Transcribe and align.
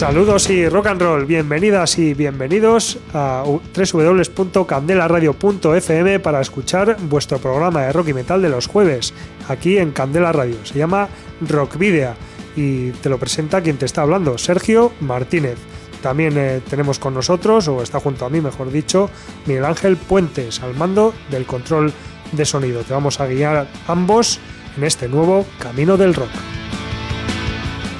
Saludos 0.00 0.48
y 0.48 0.66
rock 0.66 0.86
and 0.86 1.02
roll, 1.02 1.26
bienvenidas 1.26 1.98
y 1.98 2.14
bienvenidos 2.14 2.96
a 3.12 3.44
www.candelaradio.fm 3.44 6.20
para 6.20 6.40
escuchar 6.40 6.96
vuestro 7.02 7.38
programa 7.38 7.82
de 7.82 7.92
rock 7.92 8.08
y 8.08 8.14
metal 8.14 8.40
de 8.40 8.48
los 8.48 8.66
jueves, 8.66 9.12
aquí 9.46 9.76
en 9.76 9.90
Candela 9.90 10.32
Radio. 10.32 10.56
Se 10.64 10.78
llama 10.78 11.10
Rock 11.46 11.76
Video 11.76 12.14
y 12.56 12.92
te 12.92 13.10
lo 13.10 13.18
presenta 13.18 13.60
quien 13.60 13.76
te 13.76 13.84
está 13.84 14.00
hablando, 14.00 14.38
Sergio 14.38 14.90
Martínez. 15.00 15.58
También 16.02 16.32
eh, 16.38 16.62
tenemos 16.70 16.98
con 16.98 17.12
nosotros, 17.12 17.68
o 17.68 17.82
está 17.82 18.00
junto 18.00 18.24
a 18.24 18.30
mí 18.30 18.40
mejor 18.40 18.72
dicho, 18.72 19.10
Miguel 19.44 19.66
Ángel 19.66 19.98
Puentes 19.98 20.62
al 20.62 20.74
mando 20.76 21.12
del 21.30 21.44
control 21.44 21.92
de 22.32 22.46
sonido. 22.46 22.84
Te 22.84 22.94
vamos 22.94 23.20
a 23.20 23.26
guiar 23.26 23.68
ambos 23.86 24.40
en 24.78 24.84
este 24.84 25.08
nuevo 25.08 25.44
Camino 25.58 25.98
del 25.98 26.14
Rock. 26.14 26.30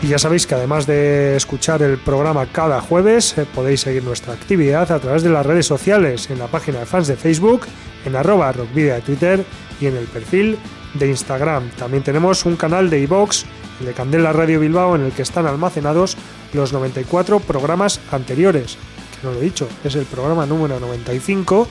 Y 0.02 0.08
ya 0.08 0.18
sabéis 0.18 0.46
que 0.46 0.54
además 0.54 0.86
de 0.86 1.36
escuchar 1.36 1.82
el 1.82 1.98
programa 1.98 2.46
cada 2.46 2.80
jueves, 2.80 3.36
eh, 3.36 3.44
podéis 3.54 3.82
seguir 3.82 4.02
nuestra 4.02 4.32
actividad 4.32 4.90
a 4.90 4.98
través 4.98 5.22
de 5.22 5.28
las 5.28 5.44
redes 5.44 5.66
sociales, 5.66 6.30
en 6.30 6.38
la 6.38 6.46
página 6.46 6.78
de 6.80 6.86
fans 6.86 7.06
de 7.06 7.16
Facebook, 7.16 7.66
en 8.06 8.16
arroba 8.16 8.50
rockvidia 8.50 8.94
de 8.94 9.00
Twitter 9.02 9.44
y 9.78 9.86
en 9.86 9.96
el 9.96 10.06
perfil 10.06 10.58
de 10.94 11.06
Instagram. 11.06 11.70
También 11.78 12.02
tenemos 12.02 12.46
un 12.46 12.56
canal 12.56 12.88
de 12.88 13.00
iVox, 13.00 13.44
el 13.80 13.86
de 13.86 13.92
Candela 13.92 14.32
Radio 14.32 14.60
Bilbao, 14.60 14.96
en 14.96 15.02
el 15.02 15.12
que 15.12 15.20
están 15.20 15.46
almacenados 15.46 16.16
los 16.54 16.72
94 16.72 17.40
programas 17.40 18.00
anteriores. 18.10 18.78
Que 19.20 19.26
no 19.26 19.34
lo 19.34 19.40
he 19.40 19.44
dicho, 19.44 19.68
es 19.84 19.94
el 19.96 20.06
programa 20.06 20.46
número 20.46 20.80
95 20.80 21.68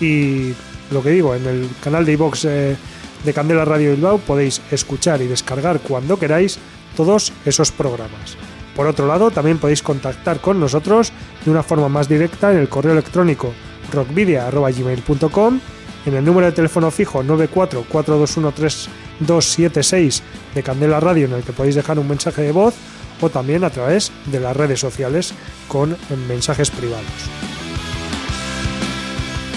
y 0.00 0.54
lo 0.90 1.02
que 1.04 1.10
digo, 1.10 1.36
en 1.36 1.46
el 1.46 1.68
canal 1.82 2.04
de 2.04 2.12
iVox 2.12 2.44
eh, 2.46 2.76
de 3.24 3.32
Candela 3.32 3.64
Radio 3.64 3.92
Bilbao 3.92 4.18
podéis 4.18 4.60
escuchar 4.72 5.22
y 5.22 5.28
descargar 5.28 5.80
cuando 5.80 6.18
queráis 6.18 6.58
todos 6.96 7.32
esos 7.44 7.72
programas. 7.72 8.36
Por 8.76 8.86
otro 8.86 9.06
lado, 9.06 9.30
también 9.30 9.56
podéis 9.58 9.82
contactar 9.82 10.40
con 10.40 10.60
nosotros 10.60 11.12
de 11.44 11.50
una 11.50 11.62
forma 11.62 11.88
más 11.88 12.06
directa 12.08 12.52
en 12.52 12.58
el 12.58 12.68
correo 12.68 12.92
electrónico 12.92 13.54
rockvidia.gmail.com, 13.92 15.60
en 16.06 16.14
el 16.14 16.24
número 16.24 16.46
de 16.46 16.52
teléfono 16.52 16.90
fijo 16.90 17.22
944213276 17.24 20.22
de 20.54 20.62
Candela 20.62 21.00
Radio 21.00 21.26
en 21.26 21.34
el 21.34 21.42
que 21.42 21.52
podéis 21.52 21.74
dejar 21.74 21.98
un 21.98 22.08
mensaje 22.08 22.40
de 22.42 22.52
voz 22.52 22.74
o 23.20 23.28
también 23.28 23.64
a 23.64 23.70
través 23.70 24.10
de 24.26 24.38
las 24.40 24.56
redes 24.56 24.80
sociales 24.80 25.34
con 25.68 25.94
mensajes 26.26 26.70
privados. 26.70 27.04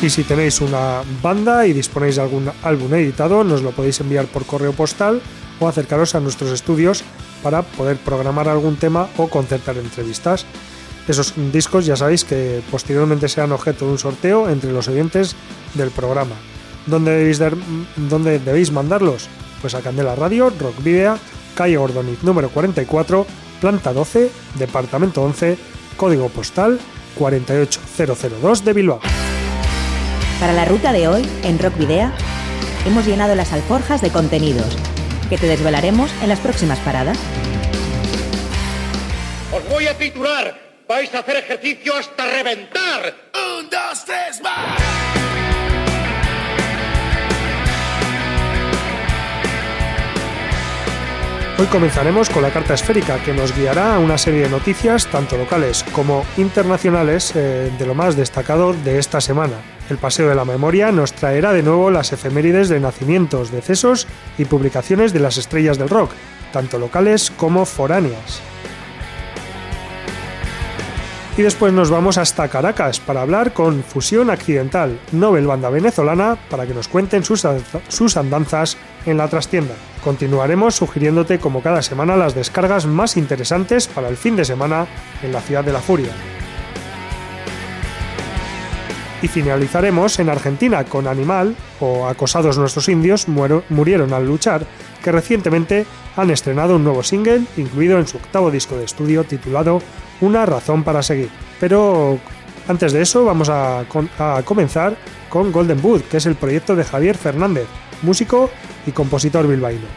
Y 0.02 0.10
si 0.10 0.26
tenéis 0.26 0.60
una 0.60 1.02
banda 1.22 1.66
y 1.66 1.72
disponéis 1.72 2.18
de 2.18 2.24
algún 2.24 2.52
álbum 2.64 2.94
editado, 2.94 3.46
nos 3.46 3.62
lo 3.62 3.72
podéis 3.72 4.02
enviar 4.02 4.26
por 4.26 4.46
correo 4.46 4.74
postal 4.74 5.22
o 5.64 5.68
acercaros 5.68 6.16
a 6.16 6.20
nuestros 6.20 6.52
estudios 6.52 7.04
para 7.42 7.62
poder 7.62 7.98
programar 7.98 8.48
algún 8.48 8.76
tema 8.76 9.08
o 9.18 9.28
concertar 9.28 9.78
entrevistas. 9.78 10.46
Esos 11.08 11.34
discos 11.52 11.86
ya 11.86 11.96
sabéis 11.96 12.24
que 12.24 12.62
posteriormente 12.72 13.28
serán 13.28 13.52
objeto 13.52 13.86
de 13.86 13.92
un 13.92 14.00
sorteo 14.00 14.50
entre 14.50 14.72
los 14.72 14.88
oyentes 14.88 15.36
del 15.74 15.92
programa. 15.92 16.36
¿Dónde 16.86 17.12
debéis, 17.12 17.40
dónde 17.96 18.40
debéis 18.40 18.72
mandarlos? 18.72 19.28
Pues 19.62 19.76
a 19.76 19.82
Candela 19.82 20.16
Radio, 20.16 20.52
Rock 20.60 20.84
Video, 20.84 21.18
calle 21.56 21.78
Gordoniz 21.78 22.24
número 22.24 22.50
44, 22.50 23.26
planta 23.60 23.94
12, 23.94 24.32
departamento 24.56 25.24
11, 25.24 25.58
código 25.98 26.30
postal 26.30 26.80
48002 27.16 28.66
de 28.66 28.74
Bilbao. 28.74 29.00
Para 30.40 30.54
la 30.54 30.66
ruta 30.66 30.92
de 30.92 31.08
hoy, 31.08 31.26
en 31.44 31.60
Rock 31.60 31.78
Video, 31.78 32.12
hemos 32.86 33.06
llenado 33.06 33.36
las 33.36 33.54
alforjas 33.54 34.02
de 34.02 34.10
contenidos 34.10 34.76
que 35.34 35.40
te 35.40 35.48
desvelaremos 35.48 36.12
en 36.22 36.30
las 36.30 36.40
próximas 36.40 36.78
paradas. 36.82 37.18
Os 39.52 39.68
voy 39.68 39.88
a 39.88 39.98
titular. 39.98 40.60
Vais 40.88 41.12
a 41.16 41.20
hacer 41.20 41.38
ejercicio 41.38 41.96
hasta 41.96 42.24
reventar. 42.24 43.16
Un, 43.34 43.68
dos, 43.68 44.06
tres, 44.06 44.40
más. 44.44 45.03
Hoy 51.60 51.68
comenzaremos 51.68 52.32
con 52.32 52.42
la 52.42 52.50
carta 52.50 52.74
esférica 52.74 53.24
que 53.24 53.32
nos 53.32 53.56
guiará 53.56 53.96
a 53.96 54.00
una 54.00 54.18
serie 54.18 54.42
de 54.42 54.50
noticias 54.50 55.06
tanto 55.06 55.38
locales 55.38 55.86
como 55.94 56.26
internacionales 56.36 57.32
eh, 57.36 57.72
de 57.78 57.86
lo 57.86 57.94
más 57.94 58.16
destacado 58.16 58.74
de 58.74 58.98
esta 58.98 59.22
semana. 59.22 59.54
El 59.88 60.00
Paseo 60.00 60.28
de 60.28 60.34
la 60.34 60.46
Memoria 60.46 60.92
nos 60.92 61.14
traerá 61.14 61.54
de 61.54 61.62
nuevo 61.62 61.92
las 61.92 62.12
efemérides 62.12 62.70
de 62.70 62.80
nacimientos, 62.80 63.52
decesos 63.52 64.08
y 64.40 64.46
publicaciones 64.46 65.14
de 65.14 65.20
las 65.20 65.38
estrellas 65.38 65.78
del 65.78 65.90
rock, 65.90 66.10
tanto 66.52 66.80
locales 66.80 67.32
como 67.38 67.66
foráneas. 67.66 68.42
Y 71.38 71.44
después 71.44 71.72
nos 71.72 71.92
vamos 71.92 72.18
hasta 72.18 72.48
Caracas 72.48 73.00
para 73.00 73.22
hablar 73.22 73.54
con 73.54 73.84
Fusión 73.84 74.32
Accidental, 74.32 75.00
Nobel 75.12 75.46
Banda 75.46 75.70
Venezolana, 75.70 76.36
para 76.50 76.66
que 76.66 76.74
nos 76.74 76.88
cuenten 76.88 77.24
sus, 77.24 77.46
sus 77.90 78.18
andanzas 78.18 78.76
en 79.06 79.18
la 79.18 79.28
trastienda. 79.28 79.76
Continuaremos 80.04 80.76
sugiriéndote 80.76 81.40
como 81.40 81.62
cada 81.62 81.82
semana 81.82 82.18
las 82.18 82.36
descargas 82.36 82.86
más 82.86 83.16
interesantes 83.16 83.88
para 83.88 84.10
el 84.10 84.18
fin 84.18 84.36
de 84.36 84.44
semana 84.44 84.86
en 85.22 85.32
la 85.32 85.42
ciudad 85.42 85.64
de 85.64 85.72
la 85.72 85.80
furia. 85.80 86.12
Y 89.22 89.30
finalizaremos 89.30 90.20
en 90.20 90.30
Argentina 90.30 90.84
con 90.84 91.08
Animal, 91.08 91.56
o 91.80 92.08
Acosados 92.08 92.58
nuestros 92.58 92.90
indios, 92.90 93.28
murieron 93.70 94.12
al 94.12 94.28
luchar, 94.28 94.66
que 95.02 95.14
recientemente 95.14 95.86
han 96.18 96.30
estrenado 96.30 96.76
un 96.76 96.84
nuevo 96.84 97.04
single 97.04 97.44
incluido 97.56 97.98
en 97.98 98.06
su 98.06 98.18
octavo 98.18 98.52
disco 98.52 98.76
de 98.76 98.84
estudio 98.84 99.24
titulado 99.24 99.82
Una 100.20 100.46
razón 100.46 100.84
para 100.84 101.02
seguir. 101.02 101.30
Pero 101.62 102.20
antes 102.68 102.92
de 102.92 103.02
eso 103.02 103.24
vamos 103.24 103.50
a, 103.50 103.86
comenzar 104.44 104.98
con 105.30 105.54
Golden 105.54 105.82
Boot, 105.82 106.10
que 106.10 106.18
es 106.18 106.26
el 106.26 106.36
proyecto 106.36 106.76
de 106.76 106.84
Javier 106.84 107.18
Fernández, 107.18 107.68
músico 108.04 108.50
y 108.86 108.92
compositor 108.92 109.48
bilbaíno. 109.48 109.88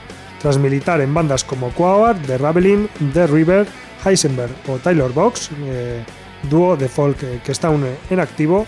Tras 0.40 0.58
militar 0.58 1.00
en 1.00 1.12
bandas 1.12 1.44
como 1.44 1.70
Quawar, 1.70 2.16
The 2.22 2.38
Ravelin, 2.38 2.88
The 3.12 3.26
River, 3.26 3.66
Heisenberg 4.04 4.52
o 4.68 4.78
Taylor 4.78 5.12
Box, 5.12 5.50
eh, 5.64 6.04
dúo 6.48 6.76
de 6.76 6.88
folk 6.88 7.42
que 7.42 7.52
está 7.52 7.68
aún 7.68 7.84
en 8.10 8.20
activo, 8.20 8.66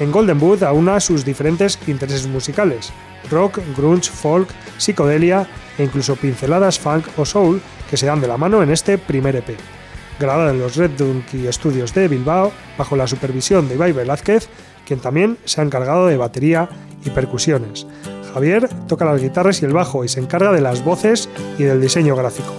en 0.00 0.10
Golden 0.10 0.40
Boot 0.40 0.62
aúna 0.62 0.98
sus 0.98 1.24
diferentes 1.26 1.78
intereses 1.86 2.26
musicales, 2.26 2.90
rock, 3.30 3.58
grunge, 3.76 4.10
folk, 4.10 4.48
psicodelia 4.78 5.46
e 5.76 5.84
incluso 5.84 6.16
pinceladas 6.16 6.78
funk 6.78 7.06
o 7.18 7.24
soul 7.24 7.60
que 7.90 7.98
se 7.98 8.06
dan 8.06 8.20
de 8.20 8.28
la 8.28 8.38
mano 8.38 8.62
en 8.62 8.70
este 8.70 8.96
primer 8.96 9.36
EP. 9.36 9.58
Grabado 10.18 10.50
en 10.50 10.58
los 10.58 10.76
Red 10.76 10.92
Donkey 10.92 11.52
Studios 11.52 11.92
de 11.92 12.08
Bilbao 12.08 12.52
bajo 12.78 12.96
la 12.96 13.06
supervisión 13.06 13.68
de 13.68 13.74
Ibai 13.74 13.92
Velázquez, 13.92 14.48
quien 14.86 15.00
también 15.00 15.36
se 15.44 15.60
ha 15.60 15.64
encargado 15.64 16.06
de 16.06 16.16
batería 16.16 16.68
y 17.04 17.10
percusiones. 17.10 17.86
Javier 18.34 18.68
toca 18.86 19.04
las 19.04 19.20
guitarras 19.20 19.62
y 19.62 19.64
el 19.64 19.72
bajo 19.72 20.04
y 20.04 20.08
se 20.08 20.20
encarga 20.20 20.52
de 20.52 20.60
las 20.60 20.84
voces 20.84 21.28
y 21.58 21.64
del 21.64 21.80
diseño 21.80 22.16
gráfico. 22.16 22.52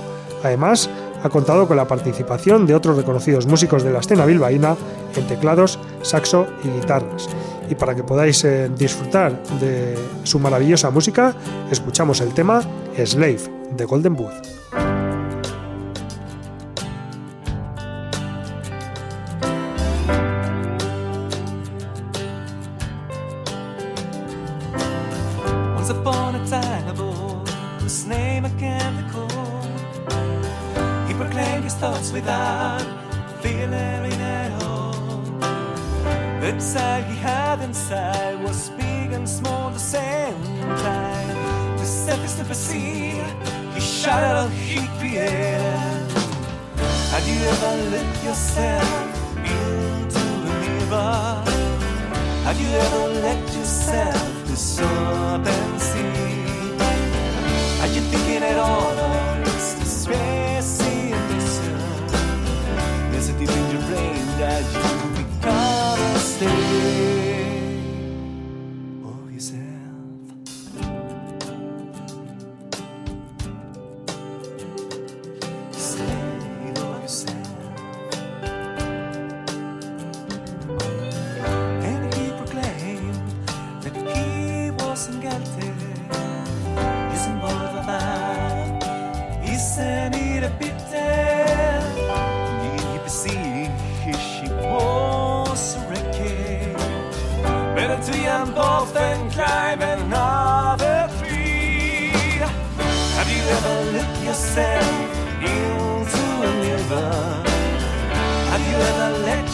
Además, 0.44 0.90
ha 1.24 1.30
contado 1.30 1.68
con 1.68 1.78
la 1.78 1.88
participación 1.88 2.66
de 2.66 2.74
otros 2.74 2.98
reconocidos 2.98 3.45
músicos 3.45 3.84
de 3.84 3.92
la 3.92 4.00
escena 4.00 4.25
bilbaína 4.25 4.75
en 5.16 5.28
teclados, 5.28 5.80
saxo 6.01 6.48
y 6.63 6.69
guitarras. 6.69 7.30
Y 7.69 7.75
para 7.75 7.95
que 7.95 8.04
podáis 8.04 8.44
eh, 8.44 8.69
disfrutar 8.75 9.42
de 9.60 9.98
su 10.24 10.40
maravillosa 10.40 10.90
música, 10.90 11.36
escuchamos 11.69 12.22
el 12.22 12.34
tema 12.34 12.62
Slave 12.98 13.42
de 13.75 13.86
Golden 13.86 14.16
Booth. 14.16 14.81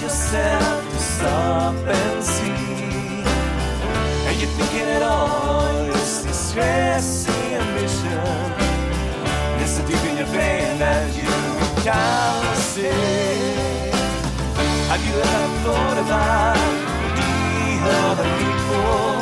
Yourself 0.07 0.89
to 0.89 0.99
stop 0.99 1.75
and 1.75 2.23
see? 2.23 3.23
Are 4.27 4.37
you 4.39 4.47
thinking 4.55 4.87
at 4.95 5.01
all? 5.01 5.67
Is 5.89 6.23
this 6.23 6.39
stressing 6.49 7.49
ambition? 7.59 8.15
Is 9.63 9.79
it 9.79 9.85
deep 9.85 10.03
in 10.09 10.15
your 10.15 10.29
brain 10.31 10.79
that 10.79 11.11
you 11.21 11.35
can't 11.83 12.57
see? 12.71 12.87
Have 14.91 15.03
you 15.07 15.15
ever 15.27 15.49
thought 15.65 15.97
about 16.05 16.55
the 17.19 17.31
other 18.07 18.29
people? 18.39 19.19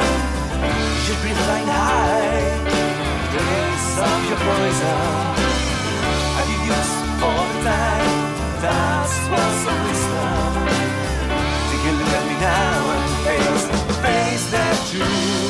Should 1.04 1.20
breathe 1.22 1.42
flying 1.46 1.70
high, 1.82 2.46
raise 3.34 3.90
up 4.06 4.22
your 4.30 4.40
poison. 4.46 5.02
Have 6.38 6.48
you 6.54 6.60
used 6.78 6.98
all 7.26 7.46
the 7.54 7.60
time? 7.74 8.18
That's 8.62 9.16
what's 9.32 9.58
some 9.66 9.82
wisdom. 9.88 10.15
Face 15.00 15.45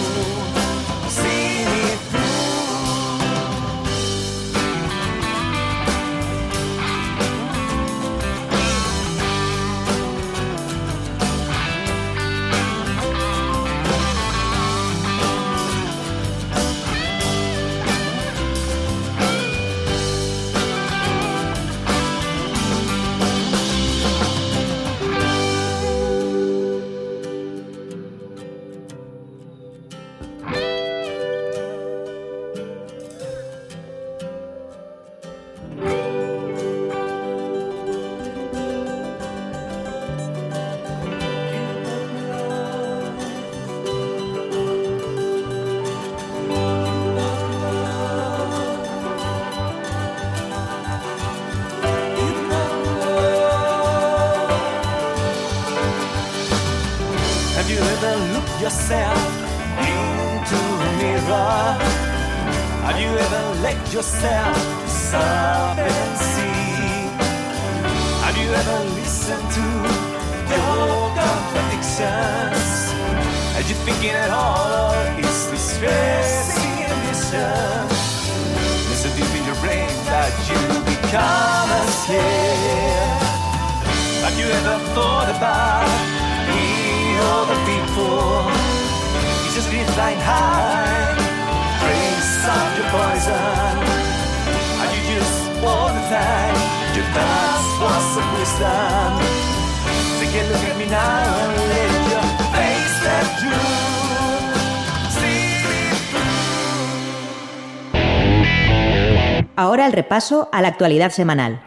Ahora 109.57 109.85
el 109.85 109.93
repaso 109.93 110.49
a 110.51 110.61
la 110.61 110.67
actualidad 110.67 111.11
semanal, 111.11 111.61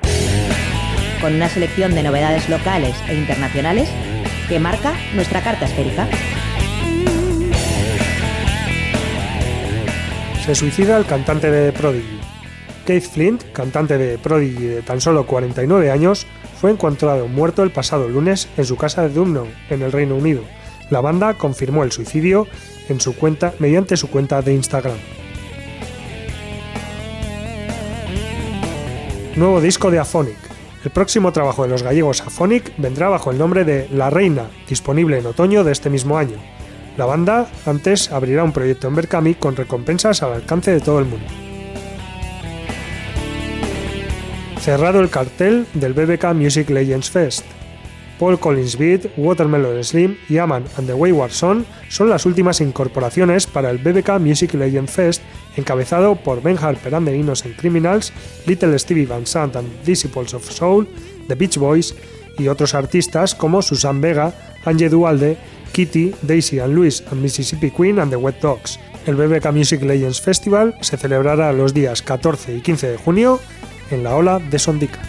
con 1.21 1.35
una 1.35 1.49
selección 1.49 1.95
de 1.95 2.03
novedades 2.03 2.49
locales 2.49 2.95
e 3.09 3.15
internacionales 3.15 3.89
que 4.49 4.61
marca 4.61 4.93
nuestra 5.15 5.43
carta 5.43 5.65
esférica. 5.65 6.07
Se 10.49 10.55
suicida 10.55 10.97
el 10.97 11.05
cantante 11.05 11.51
de 11.51 11.73
Prodigy. 11.73 12.21
Keith 12.87 13.03
Flint, 13.03 13.43
cantante 13.53 13.99
de 13.99 14.17
Prodigy 14.17 14.65
de 14.65 14.81
tan 14.81 14.99
solo 14.99 15.27
49 15.27 15.91
años, 15.91 16.27
fue 16.59 16.71
encontrado 16.71 17.29
muerto 17.29 17.63
el 17.63 17.71
pasado 17.71 18.09
lunes 18.09 18.49
en 18.57 18.65
su 18.65 18.75
casa 18.77 19.03
de 19.03 19.11
Dumnow, 19.11 19.47
en 19.69 19.83
el 19.83 19.93
Reino 19.93 20.17
Unido. 20.17 20.41
La 20.89 21.03
banda 21.03 21.35
confirmó 21.35 21.85
el 21.85 21.93
suicidio 21.93 22.47
en 22.89 22.99
su 22.99 23.15
cuenta 23.15 23.53
mediante 23.59 23.99
su 23.99 24.09
cuenta 24.09 24.41
de 24.41 24.55
Instagram. 24.55 24.97
Nuevo 29.37 29.61
disco 29.61 29.91
de 29.91 29.99
Aphonic. 29.99 30.39
El 30.83 30.93
próximo 30.93 31.31
trabajo 31.31 31.65
de 31.65 31.69
los 31.69 31.83
gallegos 31.83 32.23
Aphonic 32.23 32.73
vendrá 32.79 33.11
bajo 33.11 33.31
el 33.31 33.37
nombre 33.37 33.67
de 33.67 33.87
La 33.93 34.09
Reina, 34.09 34.49
disponible 34.67 35.19
en 35.19 35.27
otoño 35.27 35.63
de 35.63 35.73
este 35.73 35.91
mismo 35.91 36.17
año. 36.17 36.39
La 36.99 37.07
banda 37.07 37.47
antes 37.65 38.11
abrirá 38.11 38.43
un 38.43 38.53
proyecto 38.53 38.89
en 38.89 38.97
Berkami 38.97 39.37
con 39.37 39.55
recompensas 39.55 40.21
al 40.25 40.33
alcance 40.33 40.73
de 40.73 40.81
todo 40.81 40.99
el 40.99 41.05
mundo. 41.05 41.27
Cerrado 44.61 45.01
el 45.01 45.09
cartel 45.09 45.65
del 45.75 45.93
BBK 45.93 46.35
Music 46.35 46.69
Legends 46.71 47.09
Fest. 47.09 47.47
Paul 48.19 48.41
Collins 48.41 48.77
Beat, 48.77 49.13
Watermelon 49.17 49.85
Slim 49.85 50.17
y 50.29 50.39
Aman 50.39 50.65
and 50.77 50.89
the 50.89 50.93
Wayward 50.95 51.31
Son 51.31 51.65
son 51.89 52.11
las 52.11 52.27
últimas 52.27 52.61
incorporaciones 52.61 53.47
para 53.47 53.71
el 53.71 53.79
BBK 53.79 54.19
Music 54.19 54.55
Legends 54.55 54.91
Fest, 54.91 55.23
encabezado 55.57 56.17
por 56.17 56.43
Ben 56.43 56.59
Harper 56.61 56.97
and 56.97 57.07
the 57.07 57.17
Innocent 57.17 57.57
Criminals, 57.59 58.13
Little 58.45 58.77
Stevie 58.77 59.07
Van 59.07 59.25
Sant 59.25 59.55
and 59.55 59.69
Disciples 59.85 60.35
of 60.35 60.51
Soul, 60.51 60.89
The 61.29 61.37
Beach 61.37 61.59
Boys 61.59 61.95
y 62.37 62.49
otros 62.49 62.75
artistas 62.75 63.37
como 63.37 63.63
Susan 63.63 64.01
Vega, 64.01 64.35
Angie 64.65 64.89
Dualde, 64.89 65.39
Kitty, 65.73 66.15
Daisy 66.23 66.61
and 66.61 66.75
Louis 66.75 67.03
and 67.11 67.23
Mississippi 67.23 67.71
Queen 67.71 67.99
and 67.99 68.11
the 68.11 68.17
Wet 68.17 68.41
Dogs. 68.41 68.79
El 69.07 69.17
BBK 69.17 69.53
Music 69.53 69.83
Legends 69.83 70.21
Festival 70.21 70.75
se 70.81 70.97
celebrará 70.97 71.53
los 71.53 71.73
días 71.73 72.03
14 72.03 72.57
y 72.57 72.61
15 72.61 72.89
de 72.89 72.97
junio 72.97 73.41
en 73.91 74.05
la 74.05 74.15
Ola 74.15 74.39
de 74.39 74.59
Sondica. 74.59 75.01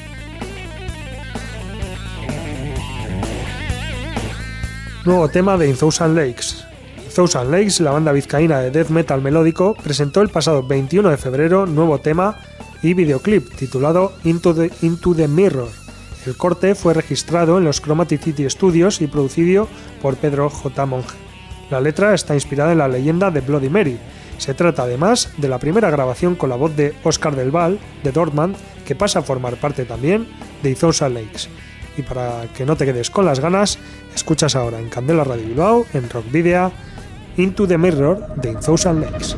Nuevo 5.06 5.28
tema 5.30 5.58
de 5.58 5.70
In 5.70 5.76
Thousand 5.76 6.16
Lakes. 6.16 6.66
In 7.06 7.14
Thousand 7.14 7.52
Lakes, 7.52 7.80
la 7.80 7.92
banda 7.92 8.12
vizcaína 8.12 8.60
de 8.60 8.72
death 8.72 8.90
metal 8.90 9.22
melódico, 9.22 9.76
presentó 9.76 10.22
el 10.22 10.30
pasado 10.30 10.64
21 10.64 11.10
de 11.10 11.18
febrero 11.18 11.66
nuevo 11.66 12.00
tema 12.00 12.38
y 12.82 12.94
videoclip 12.94 13.56
titulado 13.56 14.14
Into 14.24 14.54
the, 14.54 14.72
Into 14.82 15.16
the 15.16 15.28
Mirror. 15.28 15.89
El 16.26 16.36
corte 16.36 16.76
fue 16.76 16.94
registrado 16.94 17.58
en 17.58 17.64
los 17.64 17.82
Chromatic 17.82 18.22
City 18.22 18.50
Studios 18.50 19.02
y 19.02 19.08
producido 19.08 19.68
por 20.02 20.18
Pedro 20.18 20.50
J. 20.50 20.86
Monge. 20.86 21.16
La 21.70 21.80
letra 21.80 22.14
está 22.14 22.34
inspirada 22.34 22.72
en 22.72 22.80
la 22.80 22.88
leyenda 22.88 23.32
de 23.32 23.42
Bloody 23.42 23.70
Mary. 23.70 23.98
Se 24.38 24.54
trata 24.54 24.84
además 24.84 25.32
de 25.38 25.48
la 25.48 25.60
primera 25.60 25.90
grabación 25.90 26.36
con 26.36 26.50
la 26.50 26.56
voz 26.56 26.76
de 26.76 26.94
Oscar 27.04 27.36
Del 27.36 27.52
Val, 27.52 27.80
de 28.04 28.12
Dortmund, 28.12 28.56
que 28.86 28.96
pasa 28.96 29.20
a 29.20 29.24
formar 29.24 29.58
parte 29.58 29.86
también 29.86 30.28
de 30.64 30.72
Izosa 30.72 31.10
Lakes. 31.10 31.48
Y 31.98 32.02
para 32.02 32.48
que 32.56 32.66
no 32.66 32.76
te 32.76 32.86
quedes 32.86 33.10
con 33.10 33.26
las 33.26 33.40
ganas, 33.40 33.78
escuchas 34.16 34.56
ahora 34.56 34.80
en 34.80 34.90
Candela 34.90 35.24
Radio 35.24 35.46
Bilbao, 35.46 35.86
en 35.94 36.10
Rock 36.10 36.32
Video, 36.32 36.72
Into 37.38 37.68
the 37.68 37.78
Mirror 37.78 38.36
de 38.36 38.56
Thousand 38.56 39.02
Lakes. 39.02 39.36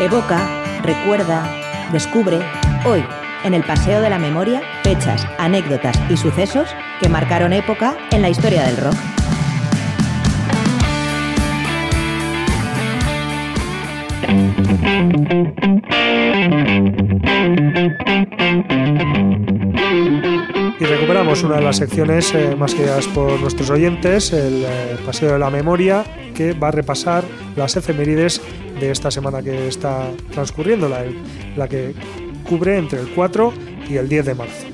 Evoca, 0.00 0.48
recuerda, 0.82 1.46
descubre, 1.92 2.38
hoy, 2.86 3.04
en 3.44 3.52
el 3.52 3.62
Paseo 3.62 4.00
de 4.00 4.08
la 4.08 4.18
Memoria, 4.18 4.62
fechas, 4.82 5.26
anécdotas 5.38 5.94
y 6.08 6.16
sucesos 6.16 6.70
que 7.02 7.10
marcaron 7.10 7.52
época 7.52 7.98
en 8.10 8.22
la 8.22 8.30
historia 8.30 8.62
del 8.62 8.78
rock. 8.78 8.94
Y 20.80 20.84
recuperamos 20.86 21.42
una 21.42 21.56
de 21.56 21.62
las 21.62 21.76
secciones 21.76 22.32
eh, 22.34 22.56
más 22.56 22.74
queridas 22.74 23.06
por 23.08 23.38
nuestros 23.38 23.68
oyentes, 23.68 24.32
el 24.32 24.64
eh, 24.64 24.96
Paseo 25.04 25.34
de 25.34 25.38
la 25.38 25.50
Memoria, 25.50 26.04
que 26.34 26.54
va 26.54 26.68
a 26.68 26.70
repasar 26.70 27.22
las 27.54 27.76
efemérides 27.76 28.40
de 28.80 28.90
esta 28.90 29.10
semana 29.10 29.42
que 29.42 29.68
está 29.68 30.10
transcurriendo, 30.32 30.88
la, 30.88 31.04
la 31.56 31.68
que 31.68 31.94
cubre 32.48 32.78
entre 32.78 33.00
el 33.00 33.10
4 33.10 33.52
y 33.88 33.96
el 33.96 34.08
10 34.08 34.26
de 34.26 34.34
marzo. 34.34 34.66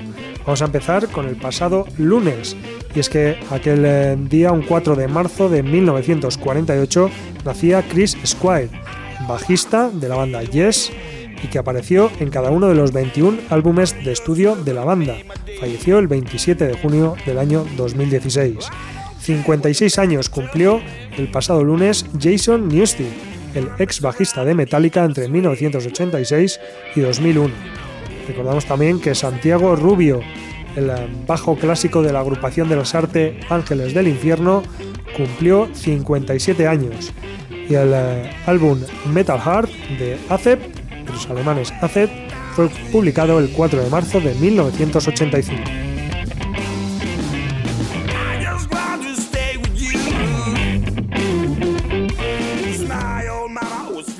Vamos 0.45 0.61
a 0.61 0.65
empezar 0.65 1.07
con 1.09 1.27
el 1.27 1.35
pasado 1.35 1.85
lunes, 1.97 2.55
y 2.95 2.99
es 2.99 3.09
que 3.09 3.37
aquel 3.51 3.83
eh, 3.85 4.17
día, 4.17 4.51
un 4.53 4.61
4 4.61 4.95
de 4.95 5.07
marzo 5.07 5.49
de 5.49 5.61
1948, 5.61 7.09
nacía 7.43 7.83
Chris 7.87 8.17
Squire, 8.25 8.69
bajista 9.27 9.89
de 9.89 10.07
la 10.07 10.15
banda 10.15 10.41
Yes 10.43 10.91
y 11.43 11.47
que 11.47 11.59
apareció 11.59 12.09
en 12.19 12.29
cada 12.29 12.49
uno 12.49 12.67
de 12.67 12.75
los 12.75 12.91
21 12.93 13.39
álbumes 13.49 13.93
de 14.03 14.11
estudio 14.11 14.55
de 14.55 14.73
la 14.73 14.83
banda. 14.83 15.15
Falleció 15.59 15.99
el 15.99 16.07
27 16.07 16.65
de 16.65 16.77
junio 16.77 17.15
del 17.25 17.39
año 17.39 17.65
2016. 17.75 18.69
56 19.19 19.99
años 19.99 20.29
cumplió 20.29 20.79
el 21.17 21.29
pasado 21.29 21.63
lunes 21.63 22.05
Jason 22.19 22.69
Newsted, 22.69 23.11
el 23.57 23.69
ex 23.79 24.01
bajista 24.01 24.45
de 24.45 24.53
Metallica 24.53 25.03
entre 25.03 25.27
1986 25.27 26.59
y 26.95 27.01
2001. 27.01 27.53
Recordamos 28.27 28.65
también 28.65 28.99
que 28.99 29.15
Santiago 29.15 29.75
Rubio, 29.75 30.21
el 30.75 30.91
bajo 31.25 31.55
clásico 31.55 32.01
de 32.01 32.13
la 32.13 32.19
agrupación 32.19 32.69
de 32.69 32.75
los 32.75 32.93
Arte 32.93 33.39
Ángeles 33.49 33.93
del 33.93 34.07
Infierno, 34.07 34.63
cumplió 35.15 35.69
57 35.73 36.67
años 36.67 37.13
y 37.49 37.73
el 37.73 37.91
eh, 37.93 38.29
álbum 38.45 38.79
Metal 39.11 39.39
Heart 39.39 39.69
de 39.97 40.17
Acep, 40.29 40.61
de 40.61 41.11
los 41.11 41.29
alemanes 41.29 41.73
Acep, 41.81 42.09
fue 42.55 42.69
publicado 42.91 43.39
el 43.39 43.49
4 43.49 43.83
de 43.83 43.89
marzo 43.89 44.19
de 44.19 44.33
1985. 44.35 45.86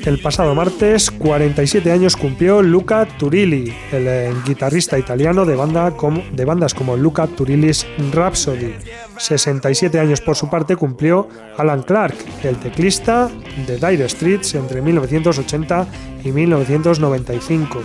El 0.08 0.20
pasado 0.20 0.56
martes, 0.56 1.12
47 1.12 1.92
años 1.92 2.16
cumplió 2.16 2.62
Luca 2.62 3.06
Turilli, 3.20 3.74
el 3.92 4.08
eh, 4.08 4.34
guitarrista 4.46 4.98
italiano 4.98 5.46
de, 5.46 5.54
banda 5.58 5.94
de 6.32 6.46
bandas 6.46 6.74
como 6.74 6.96
Luca 6.96 7.28
Turilli's 7.28 7.86
Rhapsody. 8.14 8.74
67 9.18 10.00
años 10.00 10.22
por 10.22 10.38
su 10.38 10.50
parte 10.50 10.78
cumplió 10.78 11.28
Alan 11.58 11.84
Clark, 11.84 12.16
el 12.44 12.56
teclista 12.56 13.30
de 13.68 13.76
Dire 13.76 14.08
Streets 14.08 14.56
entre 14.56 14.82
1980 14.82 15.88
y 16.24 16.32
1995. 16.32 17.84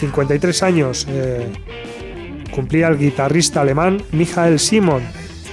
53 0.00 0.62
años 0.62 1.06
eh, 1.10 1.52
cumplía 2.50 2.88
el 2.88 2.96
guitarrista 2.96 3.60
alemán 3.60 4.02
Michael 4.12 4.58
Simon, 4.58 5.02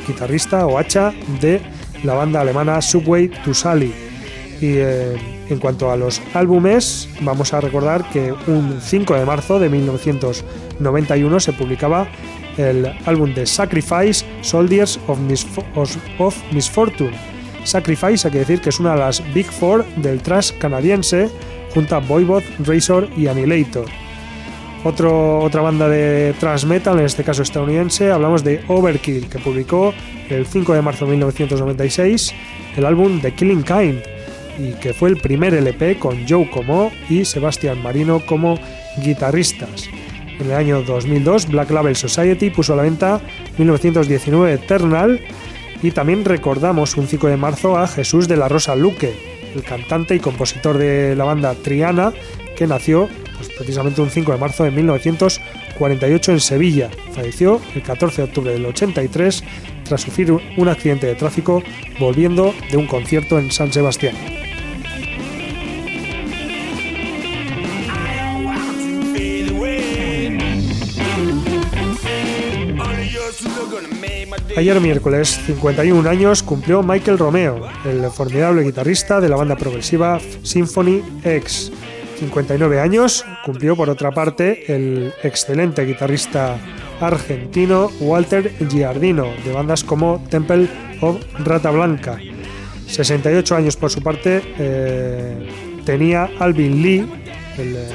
guitarrista 0.07 0.65
o 0.65 0.77
hacha 0.77 1.13
de 1.41 1.59
la 2.05 2.13
banda 2.13 2.39
alemana 2.39 2.81
Subway 2.81 3.27
to 3.43 3.53
Sally. 3.53 4.04
Y 4.61 4.77
eh, 4.77 5.17
en 5.49 5.59
cuanto 5.59 5.91
a 5.91 5.97
los 5.97 6.21
álbumes, 6.33 7.09
vamos 7.21 7.53
a 7.53 7.61
recordar 7.61 8.09
que 8.09 8.33
un 8.47 8.79
5 8.81 9.15
de 9.15 9.25
marzo 9.25 9.59
de 9.59 9.69
1991 9.69 11.39
se 11.39 11.53
publicaba 11.53 12.07
el 12.57 12.85
álbum 13.05 13.33
de 13.33 13.45
Sacrifice, 13.45 14.25
Soldiers 14.41 14.99
of, 15.07 15.19
Misfortune. 16.51 17.11
Sacrifice 17.63 18.27
hay 18.27 18.31
que 18.31 18.39
decir 18.39 18.61
que 18.61 18.69
es 18.69 18.79
una 18.79 18.93
de 18.93 18.99
las 18.99 19.21
Big 19.33 19.47
Four 19.47 19.85
del 19.97 20.21
trash 20.21 20.51
canadiense, 20.57 21.29
junto 21.73 21.95
a 21.95 21.99
Voivod, 21.99 22.43
Razor 22.59 23.09
y 23.17 23.27
Annihilator. 23.27 23.87
otra 24.83 25.61
banda 25.61 25.89
de 25.89 26.33
thrash 26.39 26.63
metal, 26.63 26.99
en 26.99 27.05
este 27.05 27.23
caso 27.23 27.41
estadounidense, 27.41 28.11
hablamos 28.11 28.43
de 28.43 28.63
Overkill, 28.67 29.27
que 29.27 29.39
publicó 29.39 29.93
el 30.29 30.45
5 30.45 30.73
de 30.73 30.81
marzo 30.81 31.05
de 31.05 31.11
1996 31.11 32.33
el 32.77 32.85
álbum 32.85 33.21
The 33.21 33.33
Killing 33.33 33.63
Kind, 33.63 34.14
y 34.57 34.73
que 34.73 34.93
fue 34.93 35.09
el 35.09 35.17
primer 35.17 35.53
LP 35.53 35.97
con 35.99 36.27
Joe 36.27 36.49
Como 36.49 36.91
y 37.09 37.25
Sebastián 37.25 37.81
Marino 37.81 38.25
como 38.25 38.59
guitarristas. 38.97 39.89
En 40.39 40.47
el 40.47 40.53
año 40.53 40.81
2002, 40.81 41.47
Black 41.47 41.71
Label 41.71 41.95
Society 41.95 42.49
puso 42.49 42.73
a 42.73 42.75
la 42.75 42.83
venta 42.83 43.21
1919 43.57 44.53
Eternal 44.53 45.21
y 45.81 45.91
también 45.91 46.25
recordamos 46.25 46.97
un 46.97 47.07
5 47.07 47.27
de 47.27 47.37
marzo 47.37 47.77
a 47.77 47.87
Jesús 47.87 48.27
de 48.27 48.37
la 48.37 48.49
Rosa 48.49 48.75
Luque, 48.75 49.13
el 49.55 49.63
cantante 49.63 50.15
y 50.15 50.19
compositor 50.19 50.77
de 50.77 51.15
la 51.15 51.25
banda 51.25 51.53
Triana, 51.53 52.11
que 52.55 52.67
nació 52.67 53.07
pues, 53.37 53.49
precisamente 53.49 54.01
un 54.01 54.09
5 54.09 54.31
de 54.31 54.37
marzo 54.37 54.63
de 54.63 54.71
1948 54.71 56.31
en 56.31 56.39
Sevilla. 56.39 56.89
Falleció 57.13 57.61
el 57.73 57.81
14 57.81 58.21
de 58.21 58.27
octubre 58.27 58.51
del 58.51 58.65
83 58.65 59.43
tras 59.83 60.01
sufrir 60.01 60.31
un 60.31 60.67
accidente 60.67 61.07
de 61.07 61.15
tráfico 61.15 61.63
volviendo 61.99 62.53
de 62.71 62.77
un 62.77 62.87
concierto 62.87 63.39
en 63.39 63.51
San 63.51 63.71
Sebastián. 63.71 64.15
Ayer 74.57 74.79
miércoles, 74.79 75.37
51 75.47 76.09
años, 76.09 76.41
cumplió 76.41 76.81
Michael 76.81 77.17
Romeo, 77.17 77.67
el 77.83 78.09
formidable 78.09 78.63
guitarrista 78.63 79.19
de 79.19 79.27
la 79.27 79.35
banda 79.35 79.57
progresiva 79.57 80.17
Symphony 80.43 81.03
X. 81.25 81.73
59 82.19 82.79
años 82.79 83.25
cumplió 83.43 83.75
por 83.75 83.89
otra 83.89 84.11
parte 84.11 84.73
el 84.73 85.13
excelente 85.23 85.85
guitarrista 85.85 86.57
argentino 87.01 87.91
Walter 87.99 88.53
Giardino, 88.69 89.27
de 89.43 89.51
bandas 89.51 89.83
como 89.83 90.23
Temple 90.29 90.69
of 91.01 91.17
Rata 91.39 91.71
Blanca. 91.71 92.17
68 92.87 93.57
años 93.57 93.75
por 93.75 93.91
su 93.91 94.01
parte 94.01 94.41
eh, 94.57 95.49
tenía 95.85 96.29
Alvin 96.39 96.81
Lee, 96.81 97.05
el 97.57 97.75
eh, 97.75 97.87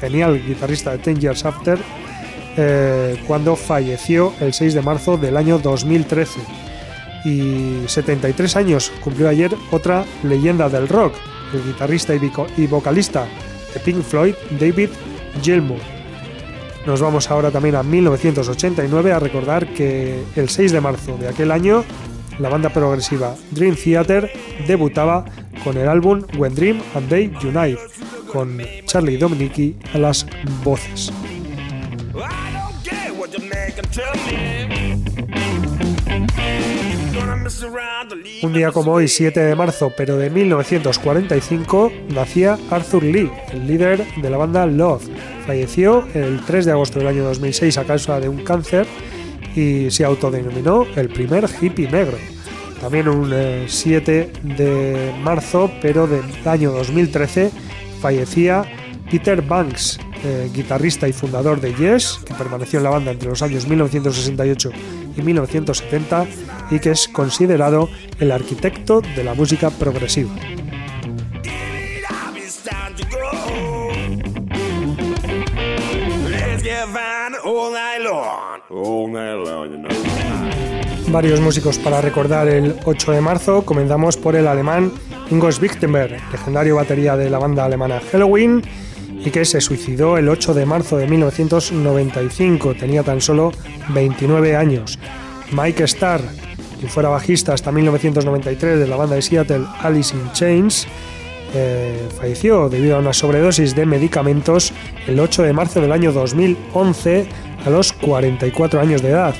genial 0.00 0.42
guitarrista 0.42 0.92
de 0.92 0.98
Ten 0.98 1.20
Years 1.20 1.44
After, 1.44 1.78
eh, 2.56 3.22
cuando 3.26 3.56
falleció 3.56 4.32
el 4.40 4.52
6 4.52 4.74
de 4.74 4.82
marzo 4.82 5.16
del 5.16 5.36
año 5.36 5.58
2013. 5.58 6.40
Y 7.24 7.84
73 7.86 8.56
años 8.56 8.92
cumplió 9.02 9.28
ayer 9.28 9.52
otra 9.70 10.04
leyenda 10.24 10.68
del 10.68 10.88
rock, 10.88 11.14
el 11.54 11.64
guitarrista 11.64 12.14
y 12.14 12.66
vocalista 12.66 13.26
de 13.72 13.80
Pink 13.80 14.02
Floyd, 14.02 14.34
David 14.58 14.90
Gilmour. 15.42 15.78
Nos 16.86 17.00
vamos 17.00 17.30
ahora 17.30 17.52
también 17.52 17.76
a 17.76 17.84
1989 17.84 19.12
a 19.12 19.20
recordar 19.20 19.68
que 19.68 20.20
el 20.34 20.48
6 20.48 20.72
de 20.72 20.80
marzo 20.80 21.16
de 21.16 21.28
aquel 21.28 21.52
año 21.52 21.84
la 22.38 22.48
banda 22.48 22.70
progresiva 22.70 23.36
Dream 23.52 23.76
Theater 23.76 24.32
debutaba 24.66 25.24
con 25.62 25.76
el 25.76 25.88
álbum 25.88 26.22
When 26.36 26.54
Dream 26.54 26.82
and 26.94 27.08
They 27.08 27.32
Unite, 27.44 27.78
con 28.32 28.60
Charlie 28.86 29.16
Dominici 29.16 29.76
a 29.94 29.98
las 29.98 30.26
voces. 30.64 31.12
Un 38.42 38.52
día 38.52 38.72
como 38.72 38.92
hoy, 38.92 39.08
7 39.08 39.40
de 39.40 39.54
marzo, 39.54 39.92
pero 39.96 40.16
de 40.16 40.30
1945, 40.30 41.92
nacía 42.08 42.58
Arthur 42.70 43.04
Lee, 43.04 43.30
el 43.52 43.66
líder 43.66 44.04
de 44.16 44.30
la 44.30 44.36
banda 44.36 44.66
Love. 44.66 45.08
Falleció 45.46 46.06
el 46.14 46.40
3 46.44 46.66
de 46.66 46.72
agosto 46.72 46.98
del 46.98 47.08
año 47.08 47.24
2006 47.24 47.78
a 47.78 47.84
causa 47.84 48.20
de 48.20 48.28
un 48.28 48.44
cáncer 48.44 48.86
y 49.54 49.90
se 49.90 50.04
autodenominó 50.04 50.86
el 50.96 51.08
primer 51.08 51.48
hippie 51.60 51.90
negro. 51.90 52.18
También 52.80 53.08
un 53.08 53.32
7 53.66 54.18
eh, 54.18 54.32
de 54.42 55.14
marzo, 55.22 55.70
pero 55.80 56.06
del 56.06 56.24
año 56.44 56.72
2013, 56.72 57.50
fallecía 58.00 58.64
Peter 59.10 59.40
Banks, 59.40 60.00
eh, 60.24 60.50
guitarrista 60.52 61.08
y 61.08 61.12
fundador 61.12 61.60
de 61.60 61.74
Yes, 61.74 62.20
que 62.24 62.34
permaneció 62.34 62.78
en 62.78 62.84
la 62.84 62.90
banda 62.90 63.10
entre 63.10 63.28
los 63.28 63.42
años 63.42 63.66
1968 63.66 64.70
y 65.16 65.22
1970 65.22 66.26
y 66.70 66.78
que 66.78 66.90
es 66.90 67.08
considerado 67.08 67.88
el 68.20 68.30
arquitecto 68.30 69.00
de 69.00 69.24
la 69.24 69.34
música 69.34 69.70
progresiva. 69.70 70.30
Varios 81.08 81.40
músicos 81.40 81.78
para 81.78 82.00
recordar 82.00 82.48
el 82.48 82.76
8 82.84 83.12
de 83.12 83.20
marzo. 83.20 83.66
Comenzamos 83.66 84.16
por 84.16 84.34
el 84.34 84.46
alemán 84.46 84.92
Ingos 85.30 85.60
Wichtenberg, 85.60 86.16
legendario 86.30 86.76
batería 86.76 87.16
de 87.16 87.28
la 87.28 87.38
banda 87.38 87.64
alemana 87.64 88.00
Halloween 88.10 88.62
y 89.24 89.30
que 89.30 89.44
se 89.44 89.60
suicidó 89.60 90.18
el 90.18 90.28
8 90.28 90.54
de 90.54 90.66
marzo 90.66 90.96
de 90.96 91.06
1995. 91.06 92.74
Tenía 92.74 93.02
tan 93.02 93.20
solo 93.20 93.52
29 93.94 94.56
años. 94.56 94.98
Mike 95.52 95.84
Starr, 95.84 96.20
quien 96.78 96.90
fuera 96.90 97.08
bajista 97.08 97.54
hasta 97.54 97.70
1993 97.70 98.78
de 98.78 98.86
la 98.86 98.96
banda 98.96 99.16
de 99.16 99.22
Seattle 99.22 99.66
Alice 99.80 100.14
in 100.16 100.32
Chains, 100.32 100.86
eh, 101.54 102.08
falleció 102.18 102.68
debido 102.68 102.96
a 102.96 103.00
una 103.00 103.12
sobredosis 103.12 103.76
de 103.76 103.84
medicamentos 103.84 104.72
el 105.06 105.20
8 105.20 105.42
de 105.42 105.52
marzo 105.52 105.80
del 105.80 105.92
año 105.92 106.10
2011 106.12 107.26
a 107.66 107.70
los 107.70 107.92
44 107.92 108.80
años 108.80 109.02
de 109.02 109.10
edad. 109.10 109.34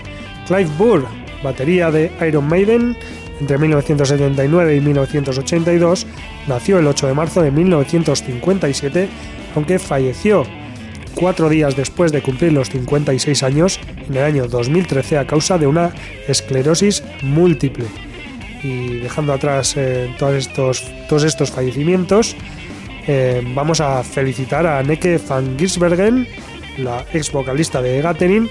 Clive 0.47 0.71
Burr, 0.77 1.07
batería 1.42 1.90
de 1.90 2.12
Iron 2.27 2.47
Maiden, 2.47 2.97
entre 3.42 3.59
1979 3.59 4.76
y 4.76 4.81
1982, 4.81 6.07
nació 6.46 6.78
el 6.78 6.87
8 6.87 7.09
de 7.09 7.14
marzo 7.14 7.42
de 7.42 7.50
1957 7.50 9.09
aunque 9.55 9.78
falleció 9.78 10.44
cuatro 11.14 11.48
días 11.48 11.76
después 11.76 12.12
de 12.12 12.22
cumplir 12.22 12.52
los 12.52 12.70
56 12.70 13.42
años, 13.42 13.81
en 14.09 14.16
el 14.16 14.24
año 14.24 14.46
2013, 14.46 15.18
a 15.18 15.26
causa 15.26 15.59
de 15.59 15.66
una 15.66 15.92
esclerosis 16.26 17.02
múltiple. 17.22 17.85
Y 18.62 18.98
dejando 18.98 19.33
atrás 19.33 19.74
eh, 19.76 20.14
todos, 20.18 20.35
estos, 20.35 20.85
todos 21.09 21.24
estos 21.24 21.50
fallecimientos, 21.50 22.37
eh, 23.07 23.42
vamos 23.55 23.81
a 23.81 24.02
felicitar 24.02 24.66
a 24.66 24.83
Neke 24.83 25.20
van 25.28 25.59
Gisbergen, 25.59 26.26
la 26.78 27.05
ex 27.12 27.31
vocalista 27.31 27.83
de 27.83 28.00
Gathering, 28.00 28.48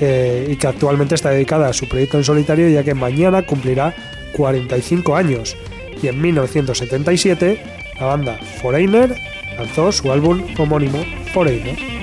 eh, 0.00 0.48
y 0.50 0.56
que 0.56 0.66
actualmente 0.66 1.14
está 1.14 1.30
dedicada 1.30 1.68
a 1.68 1.72
su 1.72 1.88
proyecto 1.88 2.18
en 2.18 2.24
solitario, 2.24 2.68
ya 2.68 2.84
que 2.84 2.94
mañana 2.94 3.42
cumplirá 3.46 3.94
45 4.36 5.16
años. 5.16 5.56
Y 6.02 6.08
en 6.08 6.20
1977, 6.20 7.62
la 7.98 8.06
banda 8.06 8.38
Foreigner 8.60 9.16
lanzó 9.56 9.92
su 9.92 10.10
álbum 10.12 10.42
homónimo 10.58 10.98
Foreigner. 11.32 11.94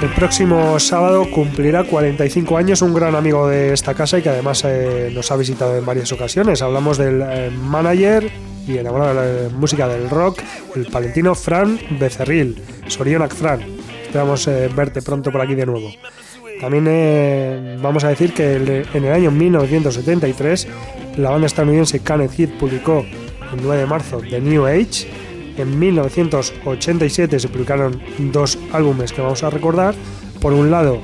El 0.00 0.10
próximo 0.10 0.78
sábado 0.78 1.28
cumplirá 1.28 1.82
45 1.82 2.56
años 2.56 2.82
un 2.82 2.94
gran 2.94 3.16
amigo 3.16 3.48
de 3.48 3.72
esta 3.72 3.94
casa 3.94 4.18
y 4.18 4.22
que 4.22 4.28
además 4.28 4.62
eh, 4.64 5.10
nos 5.12 5.32
ha 5.32 5.36
visitado 5.36 5.76
en 5.76 5.84
varias 5.84 6.12
ocasiones. 6.12 6.62
Hablamos 6.62 6.98
del 6.98 7.20
eh, 7.20 7.50
manager 7.50 8.30
y 8.68 8.78
enamorado 8.78 9.20
de 9.20 9.42
la 9.42 9.56
música 9.56 9.88
del 9.88 10.08
rock, 10.08 10.40
el 10.76 10.86
palentino 10.86 11.34
Fran 11.34 11.80
Becerril, 11.98 12.62
Sorionak 12.88 13.34
Fran. 13.34 13.60
Esperamos 14.02 14.46
eh, 14.48 14.68
verte 14.74 15.02
pronto 15.02 15.30
por 15.30 15.40
aquí 15.40 15.54
de 15.54 15.66
nuevo. 15.66 15.90
También 16.60 17.78
vamos 17.80 18.02
a 18.02 18.08
decir 18.08 18.34
que 18.34 18.56
en 18.56 19.04
el 19.04 19.12
año 19.12 19.30
1973 19.30 20.66
la 21.18 21.30
banda 21.30 21.46
estadounidense 21.46 22.00
Canet 22.00 22.32
publicó 22.58 23.06
el 23.52 23.62
9 23.62 23.82
de 23.82 23.86
marzo 23.86 24.20
The 24.28 24.40
New 24.40 24.66
Age 24.66 25.06
en 25.58 25.76
1987 25.76 27.40
se 27.40 27.48
publicaron 27.48 28.00
dos 28.32 28.56
álbumes 28.72 29.12
que 29.12 29.20
vamos 29.20 29.42
a 29.42 29.50
recordar. 29.50 29.94
Por 30.40 30.52
un 30.52 30.70
lado, 30.70 31.00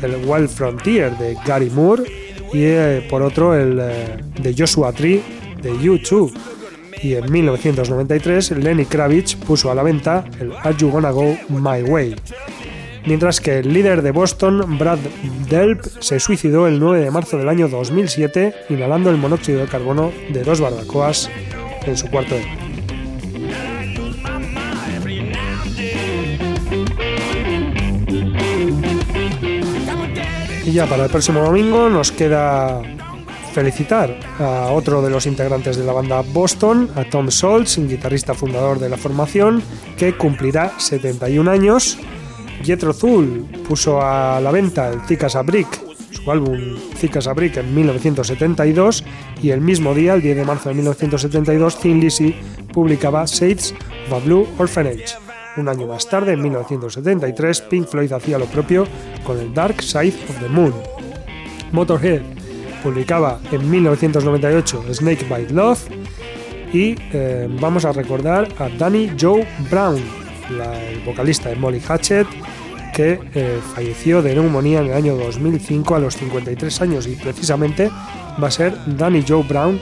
el 0.00 0.24
Wild 0.24 0.48
Frontier 0.48 1.16
de 1.18 1.36
Gary 1.44 1.70
Moore 1.70 2.04
y 2.52 2.62
eh, 2.62 3.06
por 3.10 3.22
otro 3.22 3.54
el 3.54 3.78
eh, 3.80 4.16
de 4.40 4.54
Joshua 4.56 4.92
Tree 4.92 5.22
de 5.60 5.76
YouTube. 5.82 6.32
Y 7.02 7.14
en 7.14 7.30
1993 7.30 8.52
Lenny 8.52 8.86
Kravitz 8.86 9.36
puso 9.36 9.70
a 9.70 9.74
la 9.74 9.82
venta 9.82 10.24
el 10.40 10.52
Are 10.52 10.76
You 10.76 10.90
Gonna 10.90 11.10
Go 11.10 11.36
My 11.48 11.82
Way. 11.82 12.16
Mientras 13.06 13.40
que 13.40 13.58
el 13.58 13.72
líder 13.72 14.02
de 14.02 14.10
Boston, 14.10 14.78
Brad 14.78 14.98
Delp, 15.48 15.84
se 16.00 16.18
suicidó 16.18 16.66
el 16.66 16.80
9 16.80 17.04
de 17.04 17.10
marzo 17.12 17.38
del 17.38 17.48
año 17.48 17.68
2007 17.68 18.52
inhalando 18.70 19.10
el 19.10 19.16
monóxido 19.16 19.60
de 19.60 19.66
carbono 19.66 20.12
de 20.30 20.42
dos 20.42 20.60
barbacoas 20.60 21.30
en 21.86 21.96
su 21.96 22.08
cuarto 22.08 22.34
de 22.34 22.66
Y 30.64 30.72
ya 30.72 30.86
para 30.86 31.04
el 31.04 31.10
próximo 31.10 31.42
domingo 31.42 31.88
nos 31.88 32.10
queda 32.10 32.82
felicitar 33.56 34.20
a 34.38 34.70
otro 34.70 35.00
de 35.00 35.08
los 35.08 35.24
integrantes 35.24 35.78
de 35.78 35.84
la 35.84 35.94
banda 35.94 36.20
Boston, 36.20 36.90
a 36.94 37.04
Tom 37.04 37.28
Schultz, 37.30 37.78
guitarrista 37.78 38.34
fundador 38.34 38.78
de 38.78 38.90
la 38.90 38.98
formación, 38.98 39.62
que 39.96 40.14
cumplirá 40.14 40.78
71 40.78 41.50
años. 41.50 41.96
Jethro 42.62 42.92
Tull 42.92 43.46
puso 43.66 44.02
a 44.02 44.42
la 44.42 44.50
venta 44.50 44.92
el 44.92 45.00
Thick 45.06 45.24
as 45.24 45.36
a 45.36 45.42
Brick, 45.42 45.68
su 46.10 46.30
álbum 46.30 46.58
Thick 47.00 47.16
as 47.16 47.28
a 47.28 47.32
Brick 47.32 47.56
en 47.56 47.74
1972 47.74 49.02
y 49.42 49.48
el 49.48 49.62
mismo 49.62 49.94
día, 49.94 50.12
el 50.12 50.20
10 50.20 50.36
de 50.36 50.44
marzo 50.44 50.68
de 50.68 50.74
1972, 50.74 51.80
Thin 51.80 51.98
Lizzy 51.98 52.34
publicaba 52.74 53.24
Shades 53.24 53.72
of 54.08 54.12
a 54.12 54.18
Blue 54.18 54.46
Orphanage. 54.58 55.14
Un 55.56 55.70
año 55.70 55.86
más 55.86 56.06
tarde, 56.10 56.34
en 56.34 56.42
1973, 56.42 57.62
Pink 57.62 57.88
Floyd 57.88 58.12
hacía 58.12 58.36
lo 58.36 58.44
propio 58.44 58.86
con 59.24 59.38
el 59.38 59.54
Dark 59.54 59.82
Side 59.82 60.14
of 60.28 60.40
the 60.40 60.48
Moon. 60.50 60.74
Motorhead 61.72 62.35
publicaba 62.86 63.40
en 63.50 63.68
1998 63.68 64.94
Snake 64.94 65.24
Bite 65.24 65.52
Love 65.52 65.80
y 66.72 66.94
eh, 67.12 67.48
vamos 67.60 67.84
a 67.84 67.90
recordar 67.90 68.46
a 68.60 68.68
Danny 68.68 69.10
Joe 69.20 69.44
Brown, 69.68 69.96
el 69.96 71.00
vocalista 71.00 71.48
de 71.48 71.56
Molly 71.56 71.82
Hatchet, 71.84 72.28
que 72.94 73.18
eh, 73.34 73.58
falleció 73.74 74.22
de 74.22 74.36
neumonía 74.36 74.78
en 74.78 74.86
el 74.86 74.92
año 74.92 75.16
2005 75.16 75.96
a 75.96 75.98
los 75.98 76.16
53 76.16 76.80
años 76.80 77.08
y 77.08 77.16
precisamente 77.16 77.90
va 78.40 78.46
a 78.46 78.52
ser 78.52 78.72
Danny 78.86 79.24
Joe 79.26 79.42
Brown 79.42 79.80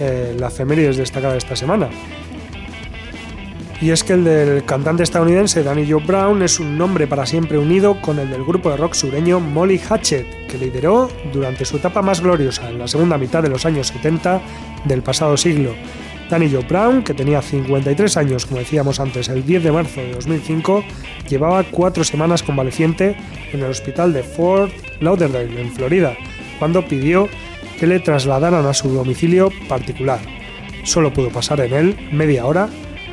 eh, 0.00 0.34
la 0.36 0.48
efemérides 0.48 0.96
destacada 0.96 1.34
de 1.34 1.38
esta 1.38 1.54
semana. 1.54 1.88
Y 3.80 3.90
es 3.90 4.04
que 4.04 4.12
el 4.12 4.24
del 4.24 4.64
cantante 4.64 5.02
estadounidense 5.02 5.62
Danny 5.62 5.90
Joe 5.90 6.04
Brown 6.04 6.42
es 6.42 6.60
un 6.60 6.76
nombre 6.76 7.06
para 7.06 7.24
siempre 7.24 7.56
unido 7.56 7.98
con 8.02 8.18
el 8.18 8.28
del 8.28 8.44
grupo 8.44 8.70
de 8.70 8.76
rock 8.76 8.92
sureño 8.92 9.40
Molly 9.40 9.78
Hatchet, 9.78 10.46
que 10.48 10.58
lideró 10.58 11.08
durante 11.32 11.64
su 11.64 11.78
etapa 11.78 12.02
más 12.02 12.20
gloriosa 12.20 12.68
en 12.68 12.78
la 12.78 12.86
segunda 12.86 13.16
mitad 13.16 13.42
de 13.42 13.48
los 13.48 13.64
años 13.64 13.86
70 13.86 14.42
del 14.84 15.02
pasado 15.02 15.34
siglo. 15.38 15.74
Danny 16.28 16.50
Joe 16.50 16.64
Brown, 16.68 17.02
que 17.02 17.14
tenía 17.14 17.40
53 17.40 18.18
años, 18.18 18.44
como 18.44 18.60
decíamos 18.60 19.00
antes, 19.00 19.30
el 19.30 19.46
10 19.46 19.64
de 19.64 19.72
marzo 19.72 20.00
de 20.00 20.12
2005, 20.12 20.84
llevaba 21.28 21.64
cuatro 21.64 22.04
semanas 22.04 22.42
convaleciente 22.42 23.16
en 23.52 23.60
el 23.60 23.70
hospital 23.70 24.12
de 24.12 24.22
Fort 24.22 24.72
Lauderdale, 25.00 25.60
en 25.60 25.72
Florida, 25.72 26.16
cuando 26.58 26.86
pidió 26.86 27.28
que 27.78 27.86
le 27.86 27.98
trasladaran 27.98 28.66
a 28.66 28.74
su 28.74 28.90
domicilio 28.90 29.50
particular. 29.68 30.20
Solo 30.84 31.12
pudo 31.12 31.30
pasar 31.30 31.60
en 31.60 31.72
él 31.72 32.08
media 32.12 32.44
hora 32.44 32.68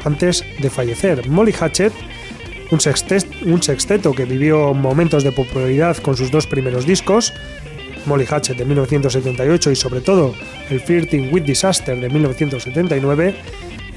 antes 0.08 0.43
de 0.60 0.70
fallecer. 0.70 1.30
Molly 1.30 1.54
Hatchet, 1.54 1.93
un, 2.72 2.82
sexteto 3.62 4.13
que 4.13 4.26
vivió 4.26 4.74
momentos 4.74 5.24
de 5.24 5.32
popularidad 5.32 5.98
con 5.98 6.17
sus 6.17 6.32
dos 6.32 6.48
primeros 6.48 6.86
discos, 6.86 7.34
Molly 8.06 8.26
Hatchet 8.26 8.58
de 8.58 8.65
1978 8.65 9.72
y 9.72 9.76
sobre 9.76 10.02
todo 10.02 10.34
el 10.70 10.80
Flirting 10.80 11.32
with 11.32 11.43
Disaster 11.43 12.00
de 12.00 12.10
1979, 12.10 13.36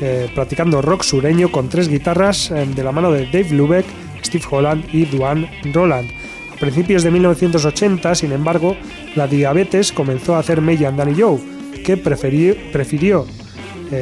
eh, 0.01 0.29
practicando 0.35 0.83
rock 0.83 1.03
sureño 1.03 1.51
con 1.51 1.68
tres 1.68 1.88
guitarras 1.88 2.51
eh, 2.51 2.66
de 2.66 2.85
la 2.85 2.92
mano 2.92 3.11
de 3.12 3.27
Dave 3.27 3.51
Lubeck, 3.51 3.87
Steve 4.23 4.44
Holland 4.51 4.85
y 4.92 5.05
Duane 5.05 5.51
Roland. 5.73 6.11
A 6.53 6.57
principios 6.57 7.03
de 7.03 7.11
1980, 7.11 8.14
sin 8.14 8.33
embargo, 8.33 8.77
la 9.14 9.27
diabetes 9.27 9.92
comenzó 9.92 10.35
a 10.35 10.40
hacer 10.40 10.61
mella 10.61 10.88
en 10.88 10.96
Danny 10.96 11.20
Joe, 11.20 11.38
que 11.85 11.96
prefirió, 11.96 13.27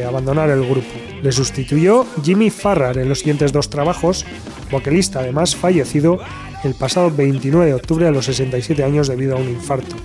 abandonar 0.07 0.51
el 0.51 0.65
grupo. 0.65 0.89
Le 1.23 1.33
sustituyó 1.33 2.07
Jimmy 2.23 2.51
Farrar 2.51 2.99
en 2.99 3.09
los 3.09 3.21
siguientes 3.21 3.53
dos 3.53 3.71
trabajos, 3.71 4.25
vocalista 4.71 5.21
además 5.21 5.57
fallecido 5.57 6.19
el 6.65 6.75
pasado 6.75 7.11
29 7.11 7.67
de 7.67 7.75
octubre 7.75 8.07
a 8.07 8.11
los 8.11 8.27
67 8.27 8.83
años 8.83 9.09
debido 9.09 9.37
a 9.37 9.41
un 9.41 9.49
infarto. 9.49 9.97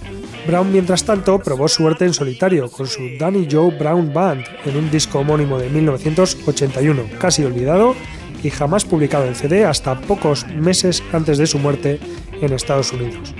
Brown, 0.45 0.71
mientras 0.71 1.05
tanto, 1.05 1.39
probó 1.39 1.67
suerte 1.67 2.05
en 2.05 2.13
solitario 2.13 2.69
con 2.69 2.85
su 2.87 3.01
Danny 3.17 3.47
Joe 3.49 3.77
Brown 3.77 4.13
Band 4.13 4.43
en 4.65 4.75
un 4.75 4.91
disco 4.91 5.19
homónimo 5.19 5.57
de 5.57 5.69
1981, 5.69 7.03
casi 7.19 7.43
olvidado 7.43 7.95
y 8.43 8.49
jamás 8.49 8.83
publicado 8.83 9.25
en 9.25 9.35
CD 9.35 9.63
hasta 9.63 9.99
pocos 10.01 10.45
meses 10.47 11.01
antes 11.13 11.37
de 11.37 11.47
su 11.47 11.59
muerte 11.59 11.99
en 12.41 12.51
Estados 12.51 12.91
Unidos. 12.91 13.33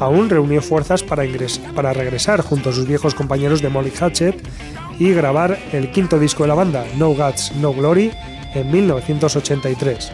Aún 0.00 0.28
reunió 0.28 0.60
fuerzas 0.60 1.02
para 1.02 1.92
regresar 1.92 2.40
junto 2.42 2.70
a 2.70 2.72
sus 2.72 2.86
viejos 2.86 3.14
compañeros 3.14 3.62
de 3.62 3.68
Molly 3.68 3.92
Hatchet 3.98 4.36
y 4.98 5.12
grabar 5.12 5.58
el 5.72 5.90
quinto 5.90 6.18
disco 6.18 6.44
de 6.44 6.48
la 6.48 6.54
banda, 6.54 6.84
No 6.96 7.14
Guts, 7.14 7.52
No 7.56 7.72
Glory, 7.72 8.10
en 8.54 8.70
1983. 8.70 10.12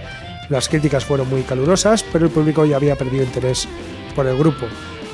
Las 0.48 0.68
críticas 0.68 1.04
fueron 1.04 1.28
muy 1.30 1.42
calurosas, 1.42 2.04
pero 2.12 2.26
el 2.26 2.30
público 2.30 2.64
ya 2.64 2.76
había 2.76 2.96
perdido 2.96 3.24
interés 3.24 3.68
por 4.14 4.26
el 4.26 4.36
grupo. 4.36 4.66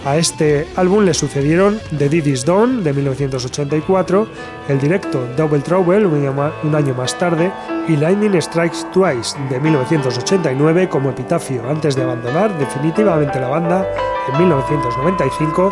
A 0.04 0.16
este 0.16 0.66
álbum 0.76 1.04
le 1.04 1.12
sucedieron 1.12 1.78
The 1.96 2.08
Diddy's 2.08 2.46
Dawn 2.46 2.82
de 2.82 2.94
1984, 2.94 4.26
el 4.68 4.80
directo 4.80 5.28
Double 5.36 5.60
Trouble 5.60 6.06
un 6.06 6.74
año 6.74 6.94
más 6.94 7.18
tarde 7.18 7.52
y 7.86 7.96
Lightning 7.96 8.40
Strikes 8.40 8.86
Twice 8.94 9.36
de 9.50 9.60
1989 9.60 10.88
como 10.88 11.10
epitafio 11.10 11.68
antes 11.68 11.96
de 11.96 12.02
abandonar 12.02 12.58
definitivamente 12.58 13.38
la 13.38 13.48
banda 13.48 13.86
en 14.32 14.38
1995 14.38 15.70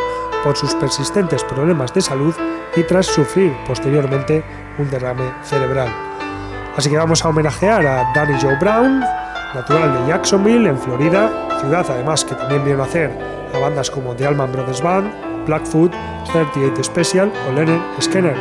por 0.49 0.57
sus 0.57 0.75
persistentes 0.77 1.45
problemas 1.45 1.93
de 1.93 2.01
salud 2.01 2.35
y 2.75 2.83
tras 2.85 3.05
sufrir 3.05 3.55
posteriormente 3.67 4.43
un 4.79 4.89
derrame 4.89 5.31
cerebral. 5.43 5.89
Así 6.75 6.89
que 6.89 6.97
vamos 6.97 7.23
a 7.23 7.29
homenajear 7.29 7.87
a 7.87 8.11
Danny 8.15 8.41
Joe 8.41 8.57
Brown, 8.59 9.01
natural 9.55 9.93
de 9.93 10.09
Jacksonville, 10.09 10.67
en 10.67 10.79
Florida, 10.79 11.31
ciudad 11.61 11.85
además 11.91 12.25
que 12.25 12.35
también 12.35 12.65
vio 12.65 12.79
nacer 12.79 13.11
a 13.55 13.59
bandas 13.59 13.91
como 13.91 14.15
The 14.15 14.27
Allman 14.27 14.51
Brothers 14.51 14.81
Band, 14.81 15.13
Blackfoot, 15.45 15.93
38 16.33 16.83
Special 16.83 17.31
o 17.47 17.53
Lennon 17.53 17.85
Skinner, 18.01 18.35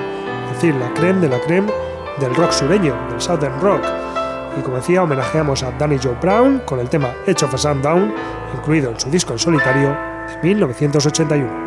es 0.45 0.53
decir, 0.53 0.75
la 0.75 0.93
creme 0.93 1.19
de 1.19 1.27
la 1.27 1.41
creme 1.41 1.69
del 2.21 2.33
rock 2.35 2.53
sureño, 2.53 2.95
del 3.09 3.19
Southern 3.19 3.59
Rock. 3.59 3.83
Y 4.57 4.61
como 4.61 4.77
decía, 4.77 5.03
homenajeamos 5.03 5.61
a 5.61 5.71
Danny 5.71 5.99
Joe 6.01 6.15
Brown 6.21 6.59
con 6.59 6.79
el 6.79 6.87
tema 6.87 7.13
Edge 7.25 7.43
of 7.43 7.53
a 7.53 7.57
Sundown, 7.57 8.13
incluido 8.55 8.91
en 8.91 8.97
su 8.97 9.09
disco 9.09 9.33
en 9.33 9.39
solitario 9.39 9.89
de 9.89 10.47
1981. 10.47 11.66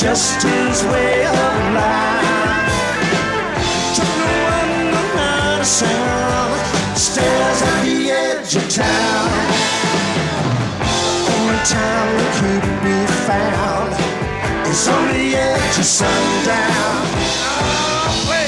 just 0.00 0.42
his 0.42 0.82
way 0.84 1.26
of 1.26 1.74
life. 1.76 2.72
No 3.98 4.06
one, 4.48 4.92
not 5.14 5.60
a 5.60 5.64
sound, 5.64 6.56
stares 6.96 7.60
at 7.60 7.84
the 7.84 8.10
edge 8.10 8.56
of 8.56 8.66
town. 8.70 9.30
Only 11.34 11.60
time 11.68 12.10
that 12.16 12.32
could 12.40 12.66
be 12.80 12.98
found 13.28 13.92
is 14.72 14.88
on 14.88 15.04
the 15.12 15.36
edge 15.36 15.76
of 15.78 15.84
sundown. 15.84 16.96
Oh, 17.60 18.39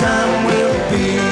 time 0.00 0.46
will 0.46 0.90
be. 0.90 1.29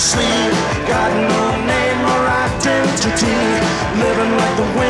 sleep. 0.00 0.52
Got 0.88 1.10
no 1.28 1.44
name 1.72 2.00
or 2.12 2.22
identity. 2.48 3.36
Living 4.00 4.32
like 4.40 4.56
the 4.56 4.78
wind. 4.78 4.89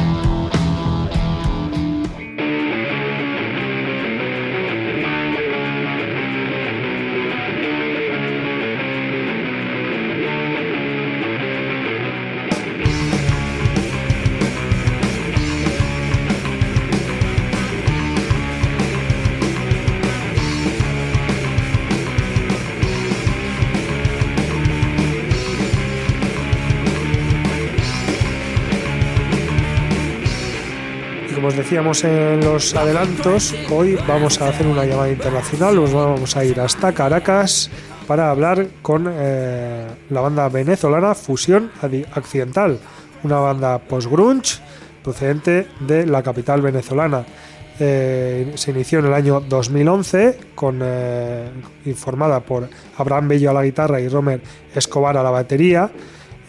Decíamos 31.61 32.03
en 32.03 32.43
los 32.43 32.73
adelantos, 32.75 33.53
hoy 33.69 33.95
vamos 34.07 34.41
a 34.41 34.49
hacer 34.49 34.65
una 34.65 34.83
llamada 34.83 35.11
internacional, 35.11 35.75
nos 35.75 35.93
vamos 35.93 36.35
a 36.35 36.43
ir 36.43 36.59
hasta 36.59 36.91
Caracas 36.91 37.69
para 38.07 38.31
hablar 38.31 38.67
con 38.81 39.07
eh, 39.07 39.85
la 40.09 40.21
banda 40.21 40.49
venezolana 40.49 41.13
Fusión 41.13 41.71
Accidental, 42.13 42.79
una 43.21 43.37
banda 43.37 43.77
post-grunge 43.77 44.59
procedente 45.03 45.67
de 45.81 46.07
la 46.07 46.23
capital 46.23 46.63
venezolana. 46.63 47.23
Eh, 47.79 48.53
se 48.55 48.71
inició 48.71 48.97
en 48.97 49.05
el 49.05 49.13
año 49.13 49.39
2011, 49.41 50.39
con, 50.55 50.79
eh, 50.81 51.47
informada 51.85 52.39
por 52.39 52.67
Abraham 52.97 53.27
Bello 53.27 53.51
a 53.51 53.53
la 53.53 53.63
guitarra 53.63 54.01
y 54.01 54.07
Romer 54.07 54.41
Escobar 54.73 55.15
a 55.15 55.21
la 55.21 55.29
batería. 55.29 55.91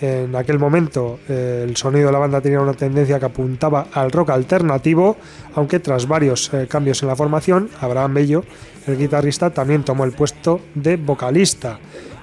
En 0.02 0.34
aquel 0.34 0.58
momento 0.58 1.20
eh, 1.28 1.64
el 1.64 1.76
sonido 1.76 2.06
de 2.06 2.12
la 2.12 2.18
banda 2.18 2.40
tenía 2.40 2.60
una 2.60 2.74
tendencia 2.74 3.20
que 3.20 3.24
apuntaba 3.26 3.86
al 3.92 4.10
rock 4.10 4.30
alternativo, 4.30 5.16
aunque 5.54 5.78
tras 5.78 6.08
varios 6.08 6.52
eh, 6.52 6.66
cambios 6.68 7.00
en 7.02 7.08
la 7.08 7.14
formación, 7.14 7.70
Abraham 7.80 8.14
Bello, 8.14 8.44
el 8.88 8.98
guitarrista, 8.98 9.50
también 9.50 9.84
tomó 9.84 10.04
el 10.04 10.10
puesto 10.10 10.60
de 10.74 10.96
vocalista. 10.96 11.78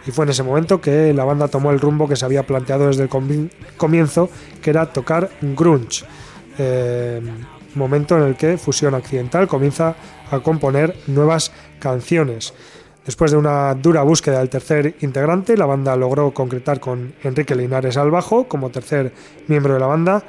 Y 0.06 0.12
fue 0.12 0.26
en 0.26 0.32
ese 0.32 0.44
momento 0.44 0.82
que 0.82 1.14
la 1.14 1.24
banda 1.24 1.48
tomó 1.48 1.72
el 1.72 1.80
rumbo 1.80 2.06
que 2.06 2.18
se 2.18 2.26
había 2.26 2.44
planteado 2.44 2.88
desde 2.88 3.04
el 3.04 3.10
comi- 3.10 3.50
comienzo, 3.78 4.30
que 4.62 4.72
era 4.72 4.86
tocar 4.88 5.30
grunge. 5.42 6.04
Eh, 6.58 7.22
momento 7.76 8.18
en 8.18 8.24
el 8.24 8.36
que 8.36 8.58
Fusión 8.58 8.94
Accidental 8.94 9.48
comienza 9.48 9.96
a 10.30 10.40
componer 10.40 10.98
nuevas 11.08 11.54
canciones. 11.80 12.54
Después 13.06 13.32
de 13.32 13.38
una 13.38 13.74
dura 13.76 14.04
búsqueda 14.04 14.40
del 14.40 14.50
tercer 14.50 14.96
integrante, 15.02 15.58
la 15.58 15.66
banda 15.66 15.96
logró 15.96 16.32
concretar 16.32 16.80
con 16.80 17.14
Enrique 17.24 17.56
Linares 17.56 17.98
al 17.98 18.12
bajo 18.12 18.48
como 18.48 18.70
tercer 18.70 19.14
miembro 19.48 19.74
de 19.74 19.80
la 19.80 19.88
banda, 19.88 20.24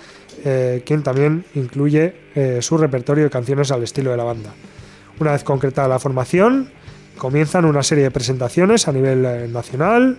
eh, 0.44 0.82
quien 0.86 1.02
también 1.02 1.44
incluye 1.54 2.14
eh, 2.34 2.58
su 2.62 2.78
repertorio 2.78 3.24
de 3.24 3.30
canciones 3.30 3.70
al 3.70 3.82
estilo 3.82 4.12
de 4.12 4.16
la 4.16 4.24
banda. 4.24 4.50
Una 5.18 5.32
vez 5.32 5.44
concretada 5.44 5.88
la 5.88 5.98
formación, 5.98 6.70
comienzan 7.18 7.66
una 7.66 7.82
serie 7.82 8.04
de 8.04 8.10
presentaciones 8.10 8.88
a 8.88 8.92
nivel 8.92 9.24
eh, 9.26 9.48
nacional 9.48 10.18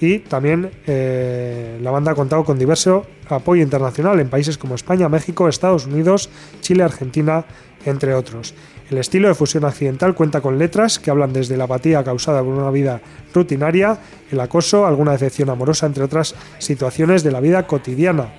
y 0.00 0.20
también 0.20 0.70
eh, 0.86 1.78
la 1.82 1.90
banda 1.90 2.12
ha 2.12 2.14
contado 2.14 2.44
con 2.44 2.58
diverso 2.58 3.06
apoyo 3.28 3.62
internacional 3.62 4.18
en 4.18 4.28
países 4.28 4.56
como 4.56 4.74
España, 4.74 5.08
México, 5.08 5.48
Estados 5.48 5.86
Unidos, 5.86 6.30
Chile, 6.60 6.82
Argentina, 6.82 7.44
entre 7.84 8.14
otros. 8.14 8.54
El 8.90 8.98
estilo 8.98 9.28
de 9.28 9.34
fusión 9.34 9.64
accidental 9.64 10.14
cuenta 10.14 10.40
con 10.40 10.58
letras 10.58 10.98
que 10.98 11.10
hablan 11.10 11.32
desde 11.32 11.56
la 11.56 11.64
apatía 11.64 12.02
causada 12.02 12.42
por 12.42 12.54
una 12.54 12.70
vida 12.70 13.00
rutinaria, 13.32 13.98
el 14.32 14.40
acoso, 14.40 14.86
alguna 14.86 15.12
decepción 15.12 15.50
amorosa, 15.50 15.86
entre 15.86 16.02
otras 16.02 16.34
situaciones 16.58 17.22
de 17.22 17.30
la 17.30 17.40
vida 17.40 17.66
cotidiana. 17.66 18.32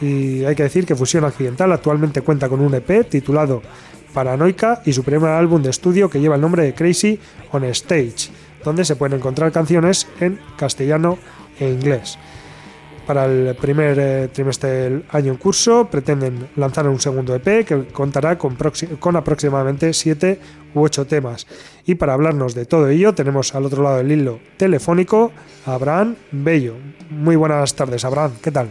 Y 0.00 0.44
hay 0.44 0.54
que 0.54 0.62
decir 0.62 0.86
que 0.86 0.94
Fusión 0.94 1.24
Accidental 1.24 1.72
actualmente 1.72 2.20
cuenta 2.20 2.48
con 2.48 2.60
un 2.60 2.72
EP 2.74 3.08
titulado 3.08 3.62
Paranoica 4.14 4.82
y 4.84 4.92
su 4.92 5.02
primer 5.02 5.30
álbum 5.30 5.62
de 5.62 5.70
estudio 5.70 6.08
que 6.08 6.20
lleva 6.20 6.36
el 6.36 6.40
nombre 6.40 6.62
de 6.62 6.74
Crazy 6.74 7.18
on 7.50 7.64
Stage, 7.64 8.30
donde 8.64 8.84
se 8.84 8.96
pueden 8.96 9.18
encontrar 9.18 9.52
canciones 9.52 10.08
en 10.20 10.40
castellano 10.56 11.18
e 11.58 11.68
inglés. 11.68 12.18
Para 13.08 13.24
el 13.24 13.56
primer 13.56 13.98
eh, 13.98 14.28
trimestre 14.28 14.68
del 14.68 15.04
año 15.08 15.32
en 15.32 15.38
curso 15.38 15.88
pretenden 15.90 16.50
lanzar 16.56 16.86
un 16.86 17.00
segundo 17.00 17.34
EP 17.34 17.64
que 17.64 17.86
contará 17.86 18.36
con, 18.36 18.54
con 19.00 19.16
aproximadamente 19.16 19.94
7 19.94 20.38
u 20.74 20.82
8 20.82 21.06
temas. 21.06 21.46
Y 21.86 21.94
para 21.94 22.12
hablarnos 22.12 22.54
de 22.54 22.66
todo 22.66 22.86
ello 22.88 23.14
tenemos 23.14 23.54
al 23.54 23.64
otro 23.64 23.82
lado 23.82 23.96
del 23.96 24.12
hilo 24.12 24.40
telefónico 24.58 25.32
a 25.64 25.72
Abraham 25.72 26.16
Bello. 26.32 26.74
Muy 27.08 27.36
buenas 27.36 27.74
tardes, 27.74 28.04
Abraham. 28.04 28.32
¿Qué 28.42 28.50
tal? 28.50 28.70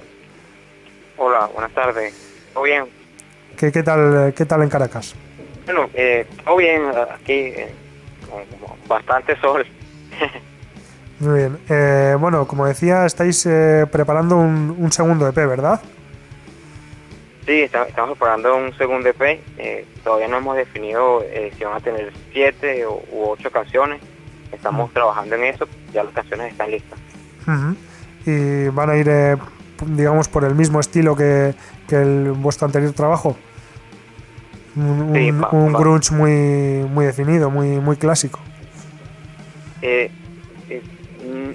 Hola, 1.18 1.50
buenas 1.52 1.72
tardes. 1.72 2.14
¿Todo 2.54 2.64
bien? 2.64 2.86
¿Qué, 3.58 3.72
qué 3.72 3.82
tal, 3.82 4.36
qué 4.36 4.46
tal 4.46 4.62
en 4.62 4.70
Caracas? 4.70 5.16
Bueno, 5.66 5.90
eh, 5.96 6.28
todo 6.46 6.58
bien 6.58 6.84
aquí, 7.12 7.34
eh, 7.34 7.74
bastante 8.88 9.36
sol. 9.42 9.66
Muy 11.20 11.40
bien. 11.40 11.58
Eh, 11.70 12.16
bueno, 12.20 12.48
como 12.48 12.66
decía, 12.68 13.06
estáis 13.06 13.46
eh, 13.48 13.86
preparando 13.92 14.38
un, 14.38 14.76
un 14.78 14.92
segundo 14.92 15.28
EP, 15.28 15.36
¿verdad? 15.48 15.82
Sí, 17.46 17.62
está- 17.62 17.84
estamos 17.86 18.18
preparando 18.18 18.56
un 18.56 18.74
segundo 18.78 19.10
EP. 19.10 19.22
eh, 19.58 19.86
todavía 20.04 20.28
no 20.28 20.38
hemos 20.38 20.56
definido 20.58 21.24
eh, 21.24 21.52
si 21.58 21.64
van 21.64 21.76
a 21.78 21.80
tener 21.80 22.12
siete 22.34 22.86
o, 22.86 23.02
u 23.12 23.30
ocho 23.30 23.50
canciones. 23.52 24.00
Estamos 24.52 24.94
trabajando 24.94 25.36
en 25.36 25.46
eso. 25.46 25.68
Ya 25.94 26.04
las 26.04 26.14
canciones 26.14 26.52
están 26.52 26.70
listas. 26.72 27.00
Y 28.26 28.68
van 28.70 28.90
a 28.90 28.96
ir, 28.98 29.08
eh, 29.10 29.38
digamos, 29.88 30.28
por 30.28 30.44
el 30.44 30.54
mismo 30.56 30.80
estilo 30.80 31.16
que, 31.16 31.56
que 31.88 31.96
el, 31.96 32.32
vuestro 32.34 32.66
anterior 32.68 32.92
trabajo. 32.94 33.36
Un, 34.76 35.12
Sí, 35.16 35.32
un- 35.32 35.44
va- 35.44 35.50
un 35.52 35.74
va. 35.74 35.80
grunge 35.80 36.14
muy, 36.14 36.88
muy 36.90 37.06
definido, 37.06 37.50
muy, 37.50 37.80
muy 37.80 37.96
clásico. 37.96 38.40
Eh, 39.82 40.10
eh, 40.70 40.82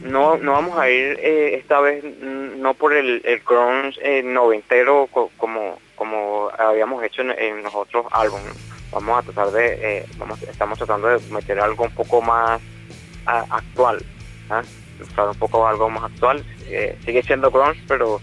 no, 0.04 0.36
no 0.36 0.52
vamos 0.52 0.78
a 0.78 0.88
ir 0.90 1.18
eh, 1.20 1.54
esta 1.56 1.80
vez 1.80 2.02
mm, 2.04 2.60
no 2.60 2.74
por 2.74 2.92
el, 2.92 3.20
el 3.24 3.40
grunge 3.40 4.22
noventero 4.22 5.08
co- 5.10 5.30
como 5.36 5.78
como 5.96 6.50
habíamos 6.58 7.02
hecho 7.04 7.22
en, 7.22 7.30
en 7.32 7.62
los 7.62 7.74
otros 7.74 8.06
álbumes. 8.10 8.54
Vamos 8.90 9.18
a 9.18 9.22
tratar 9.22 9.52
de, 9.52 10.04
vamos, 10.18 10.42
estamos 10.42 10.76
tratando 10.78 11.08
de 11.08 11.18
meter 11.32 11.60
algo 11.60 11.84
un 11.84 11.94
poco 11.94 12.20
más 12.20 12.60
ah, 13.26 13.44
actual, 13.50 14.04
¿ah? 14.50 14.62
Usar 15.00 15.28
un 15.28 15.36
poco 15.36 15.66
algo 15.66 15.88
más 15.88 16.04
actual. 16.04 16.44
Sigue 17.04 17.22
siendo 17.22 17.50
grunge, 17.50 17.80
pero 17.86 18.20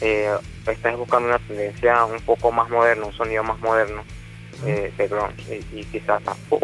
estás 0.00 0.96
buscando 0.96 1.28
una 1.28 1.38
tendencia 1.40 2.04
un 2.04 2.20
poco 2.20 2.52
más 2.52 2.68
moderna, 2.68 3.06
un 3.06 3.12
sonido 3.14 3.42
más 3.42 3.58
moderno 3.60 4.04
eh, 4.66 4.92
de 4.96 5.08
y, 5.48 5.80
y 5.80 5.84
quizás 5.84 6.22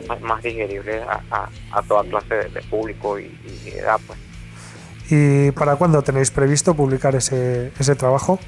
más, 0.08 0.20
más 0.20 0.42
digerible 0.42 1.02
a, 1.02 1.20
a- 1.30 1.48
a 1.72 1.82
toda 1.82 2.04
clase 2.04 2.34
de, 2.34 2.48
de 2.50 2.62
público 2.62 3.18
y, 3.18 3.36
y 3.64 3.70
edad 3.70 3.98
pues. 4.06 4.18
¿Y 5.10 5.50
para 5.52 5.76
cuándo 5.76 6.02
tenéis 6.02 6.30
previsto 6.30 6.74
publicar 6.74 7.14
ese, 7.16 7.72
ese 7.78 7.94
trabajo? 7.96 8.38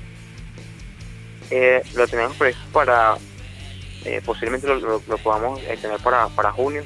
Eh, 1.51 1.83
lo 1.95 2.07
tenemos 2.07 2.37
previsto 2.37 2.63
para 2.73 3.17
eh, 4.05 4.21
posiblemente 4.25 4.67
lo, 4.67 4.77
lo- 4.77 5.03
lo 5.07 5.19
podamos 5.19 5.61
eh, 5.63 5.79
tener 5.81 5.99
para, 6.01 6.29
para 6.29 6.53
junio 6.53 6.83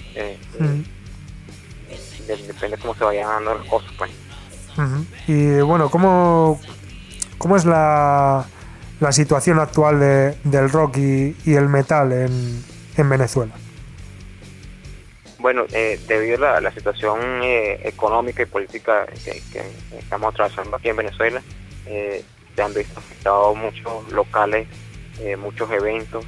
de- 2.26 2.36
depende 2.46 2.78
cómo 2.78 2.94
se 2.94 3.04
vayan 3.04 3.28
dando 3.28 3.54
las 3.54 3.66
cosas 3.66 3.92
pues. 3.98 4.10
Y 5.28 5.60
bueno, 5.60 5.88
¿cómo, 5.90 6.60
cómo 7.38 7.56
es 7.56 7.64
la, 7.64 8.44
la 9.00 9.12
situación 9.12 9.58
actual 9.58 10.00
de- 10.00 10.36
del 10.44 10.70
rock 10.70 10.98
y, 10.98 11.34
el 11.46 11.68
metal 11.68 12.12
en, 12.12 12.62
en 12.96 13.08
Venezuela? 13.08 13.52
Bueno, 15.38 15.64
eh, 15.72 16.00
debido 16.08 16.48
a 16.48 16.60
la, 16.60 16.72
situación 16.72 17.20
eh, 17.42 17.80
económica 17.84 18.42
y 18.42 18.46
política 18.46 19.06
que, 19.24 19.42
estamos 19.98 20.32
atravesando 20.32 20.76
aquí 20.76 20.88
en 20.88 20.96
Venezuela, 20.96 21.42
eh, 21.86 22.24
se 22.54 22.62
han 22.62 22.72
visto 22.72 22.98
afectados 22.98 23.56
muchos 23.56 24.10
locales, 24.12 24.66
eh, 25.20 25.36
muchos 25.36 25.70
eventos, 25.70 26.24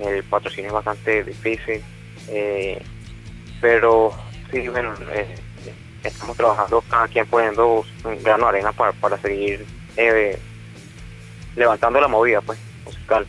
el 0.00 0.22
patrocinio 0.24 0.68
es 0.68 0.74
bastante 0.74 1.24
difícil, 1.24 1.82
eh, 2.28 2.80
pero 3.60 4.12
sí, 4.50 4.68
bueno, 4.68 4.94
eh, 5.12 5.34
estamos 6.04 6.36
trabajando 6.36 6.82
cada 6.88 7.08
quien 7.08 7.26
poniendo 7.26 7.84
un 8.04 8.22
grano 8.22 8.46
arena 8.46 8.72
para, 8.72 8.92
para 8.92 9.18
seguir 9.18 9.66
levantando 11.56 12.00
la 12.00 12.08
movida 12.08 12.40
pues 12.40 12.58
musical. 12.84 13.26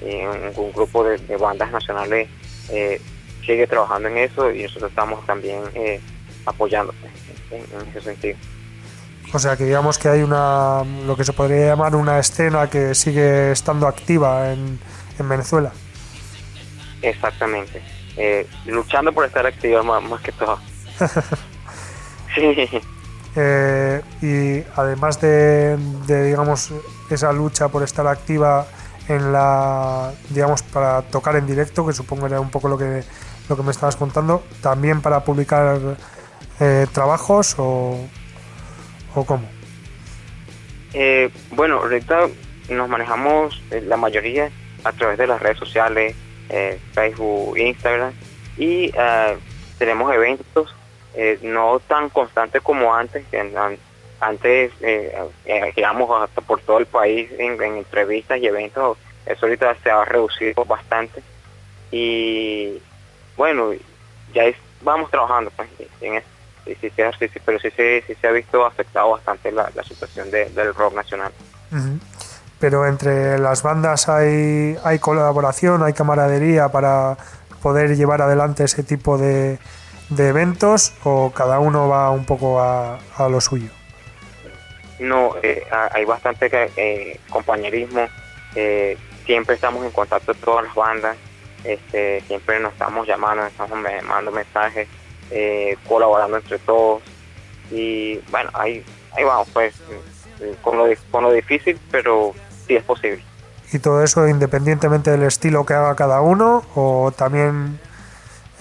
Eh, 0.00 0.52
un, 0.56 0.64
un 0.64 0.72
grupo 0.72 1.04
de, 1.04 1.16
de 1.18 1.36
bandas 1.36 1.70
nacionales 1.70 2.28
eh, 2.70 3.00
sigue 3.44 3.66
trabajando 3.66 4.08
en 4.08 4.18
eso 4.18 4.50
y 4.50 4.64
nosotros 4.64 4.90
estamos 4.90 5.24
también 5.24 5.62
eh, 5.74 6.00
apoyando 6.44 6.92
pues, 7.00 7.12
en, 7.50 7.80
en 7.80 7.88
ese 7.88 8.00
sentido. 8.02 8.36
O 9.32 9.38
sea 9.38 9.56
que 9.56 9.64
digamos 9.64 9.98
que 9.98 10.08
hay 10.08 10.22
una 10.22 10.84
lo 11.06 11.16
que 11.16 11.24
se 11.24 11.32
podría 11.32 11.66
llamar 11.66 11.96
una 11.96 12.18
escena 12.18 12.68
que 12.68 12.94
sigue 12.94 13.52
estando 13.52 13.86
activa 13.86 14.52
en, 14.52 14.78
en 15.18 15.28
Venezuela. 15.28 15.72
Exactamente. 17.02 17.82
Eh, 18.16 18.46
luchando 18.66 19.12
por 19.12 19.26
estar 19.26 19.46
activa 19.46 19.82
más, 19.82 20.02
más 20.02 20.20
que 20.22 20.32
todo. 20.32 20.58
sí. 22.34 22.68
Eh, 23.36 24.00
y 24.22 24.64
además 24.76 25.20
de, 25.20 25.76
digamos, 26.06 26.72
esa 27.10 27.32
lucha 27.32 27.68
por 27.68 27.82
estar 27.82 28.06
activa 28.06 28.66
en 29.08 29.32
la, 29.32 30.12
digamos, 30.30 30.62
para 30.62 31.02
tocar 31.02 31.36
en 31.36 31.46
directo, 31.46 31.86
que 31.86 31.92
supongo 31.92 32.26
era 32.26 32.40
un 32.40 32.50
poco 32.50 32.68
lo 32.68 32.78
que, 32.78 33.02
lo 33.48 33.56
que 33.56 33.62
me 33.62 33.70
estabas 33.70 33.96
contando, 33.96 34.42
también 34.62 35.02
para 35.02 35.20
publicar 35.20 35.78
eh, 36.60 36.86
trabajos 36.92 37.54
o, 37.58 37.98
o 39.14 39.24
cómo? 39.24 39.48
Eh, 40.94 41.30
bueno, 41.50 41.80
ahorita 41.80 42.28
nos 42.70 42.88
manejamos 42.88 43.62
eh, 43.70 43.82
la 43.82 43.96
mayoría 43.96 44.50
a 44.82 44.92
través 44.92 45.18
de 45.18 45.26
las 45.26 45.40
redes 45.40 45.58
sociales, 45.58 46.14
eh, 46.48 46.80
Facebook, 46.92 47.58
Instagram, 47.58 48.12
y 48.56 48.92
eh, 48.96 49.36
tenemos 49.78 50.12
eventos 50.14 50.74
eh, 51.16 51.38
no 51.42 51.80
tan 51.80 52.10
constantes 52.10 52.62
como 52.62 52.94
antes, 52.94 53.24
antes 54.20 54.72
eh, 54.80 55.16
eh, 55.46 55.72
hasta 56.22 56.40
por 56.42 56.60
todo 56.60 56.78
el 56.78 56.86
país 56.86 57.30
en, 57.38 57.60
en 57.62 57.76
entrevistas 57.78 58.38
y 58.38 58.46
eventos, 58.46 58.98
eso 59.24 59.46
ahorita 59.46 59.74
se 59.82 59.90
ha 59.90 60.04
reducido 60.04 60.64
bastante 60.64 61.22
y 61.90 62.80
bueno, 63.36 63.70
ya 64.32 64.44
es- 64.44 64.56
vamos 64.82 65.10
trabajando 65.10 65.50
pues, 65.56 65.68
en 66.00 66.14
eso. 66.14 66.26
Sí, 66.64 66.76
sí, 66.80 66.90
sí, 67.32 67.38
pero 67.44 67.58
sí, 67.60 67.70
se- 67.70 68.02
ha 68.26 68.32
visto 68.32 68.64
afectado 68.66 69.10
bastante 69.10 69.52
la, 69.52 69.70
situación 69.84 70.30
de- 70.30 70.46
del 70.50 70.74
rock 70.74 70.94
nacional. 70.94 71.32
Ujú. 71.70 71.98
Pero 72.58 72.86
entre 72.86 73.38
las 73.38 73.62
bandas 73.62 74.08
hay, 74.08 74.76
hay 74.82 74.98
colaboración, 74.98 75.82
hay 75.84 75.92
camaradería 75.92 76.68
para 76.68 77.16
poder 77.62 77.94
llevar 77.96 78.22
adelante 78.22 78.64
ese 78.64 78.82
tipo 78.82 79.16
de, 79.18 79.58
de 80.08 80.28
eventos 80.28 80.92
o 81.04 81.30
cada 81.32 81.58
uno 81.58 81.88
va 81.88 82.10
un 82.10 82.24
poco 82.24 82.60
a, 82.60 82.98
a 83.16 83.28
lo 83.28 83.40
suyo. 83.40 83.70
No, 84.98 85.34
eh, 85.42 85.62
ha- 85.70 85.90
hay 85.92 86.04
bastante 86.04 86.48
eh, 86.76 87.20
compañerismo. 87.28 88.06
eh, 88.54 88.96
siempre 89.26 89.56
estamos 89.56 89.84
en 89.84 89.90
contacto 89.90 90.32
con 90.32 90.40
todas 90.42 90.64
las 90.66 90.74
bandas. 90.74 91.16
Este, 91.64 92.20
siempre 92.28 92.60
nos 92.60 92.72
estamos 92.72 93.06
llamando, 93.06 93.42
nos 93.42 93.50
estamos 93.52 93.78
mandando 93.80 94.30
mensajes, 94.30 94.86
colaborando 95.88 96.36
entre 96.36 96.58
todos. 96.60 97.02
Y 97.72 98.18
bueno, 98.30 98.50
ahí, 98.54 98.84
ahí 99.16 99.24
vamos, 99.24 99.48
pues, 99.52 99.74
con 100.62 100.78
lo, 100.78 100.84
con 101.10 101.24
lo 101.24 101.32
difícil, 101.32 101.78
pero 101.90 102.32
sí 102.66 102.76
es 102.76 102.84
posible. 102.84 103.22
Y 103.72 103.80
todo 103.80 104.04
eso 104.04 104.28
independientemente 104.28 105.10
del 105.10 105.24
estilo 105.24 105.66
que 105.66 105.74
haga 105.74 105.96
cada 105.96 106.20
uno 106.20 106.62
o 106.76 107.10
también 107.10 107.80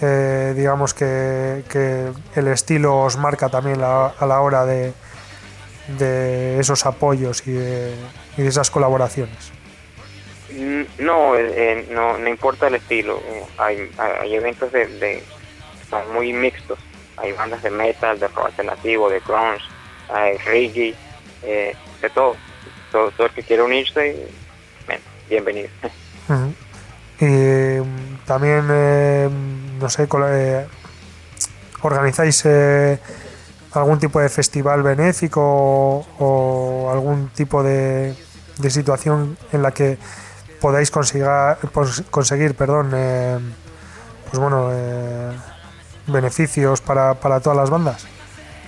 eh, 0.02 0.54
digamos 0.56 0.94
que, 0.94 1.64
que 1.70 2.12
el 2.36 2.48
estilo 2.48 2.98
os 3.02 3.18
marca 3.18 3.50
también 3.50 3.80
la- 3.80 4.08
a 4.18 4.26
la 4.26 4.42
hora 4.42 4.66
de, 4.66 4.94
de 5.98 6.60
esos 6.60 6.86
apoyos 6.86 7.46
y 7.48 7.52
de, 7.54 7.94
y 8.38 8.42
de 8.44 8.50
esas 8.50 8.70
colaboraciones. 8.72 9.52
Mm, 10.52 10.84
No, 11.00 11.36
eh, 11.36 11.52
eh, 11.56 11.88
no, 11.92 12.18
no 12.18 12.30
importa 12.30 12.68
el 12.68 12.76
estilo. 12.76 13.18
eh, 13.26 13.44
Hay, 13.58 13.90
hay 14.22 14.36
eventos 14.36 14.72
de, 14.72 14.86
de- 14.88 15.24
son 15.90 16.14
muy 16.14 16.34
mixtos. 16.34 16.80
Hay 17.18 17.32
bandas 17.32 17.64
de 17.64 17.70
metal, 17.70 18.20
de 18.20 18.28
rock 18.28 18.48
alternativo, 18.48 19.10
de 19.10 19.20
grunge, 19.22 19.64
hay 20.14 20.38
reggae, 20.40 20.94
eh, 21.44 21.74
de 22.02 22.10
todo. 22.10 22.36
todo. 22.92 23.10
Todo 23.12 23.28
el 23.28 23.34
que 23.34 23.44
quiera 23.44 23.64
unirse, 23.64 24.28
bueno, 24.86 25.02
bienvenido. 25.30 25.70
Y 27.18 27.26
mm, 27.26 28.18
también, 28.26 28.68
eh, 28.70 29.30
no 29.80 29.90
sé, 29.90 30.08
eh, 30.30 30.66
organizáis 31.82 32.44
eh, 32.46 33.00
algún 33.74 34.00
tipo 34.00 34.20
de 34.20 34.30
festival 34.30 34.84
benéfico 34.84 35.42
o, 36.20 36.90
algún 36.92 37.30
tipo 37.30 37.62
de, 37.64 38.16
de 38.58 38.70
situación 38.70 39.38
en 39.52 39.62
la 39.62 39.72
que 39.72 39.98
podáis 40.62 40.90
consiga- 40.92 41.58
pos- 41.74 42.04
conseguir, 42.10 42.56
perdón, 42.56 42.92
eh, 42.96 43.38
pues 44.30 44.40
bueno, 44.40 44.70
eh, 44.72 45.32
beneficios 46.08 46.82
para, 46.82 47.14
para 47.16 47.40
todas 47.40 47.58
las 47.58 47.70
bandas. 47.70 48.08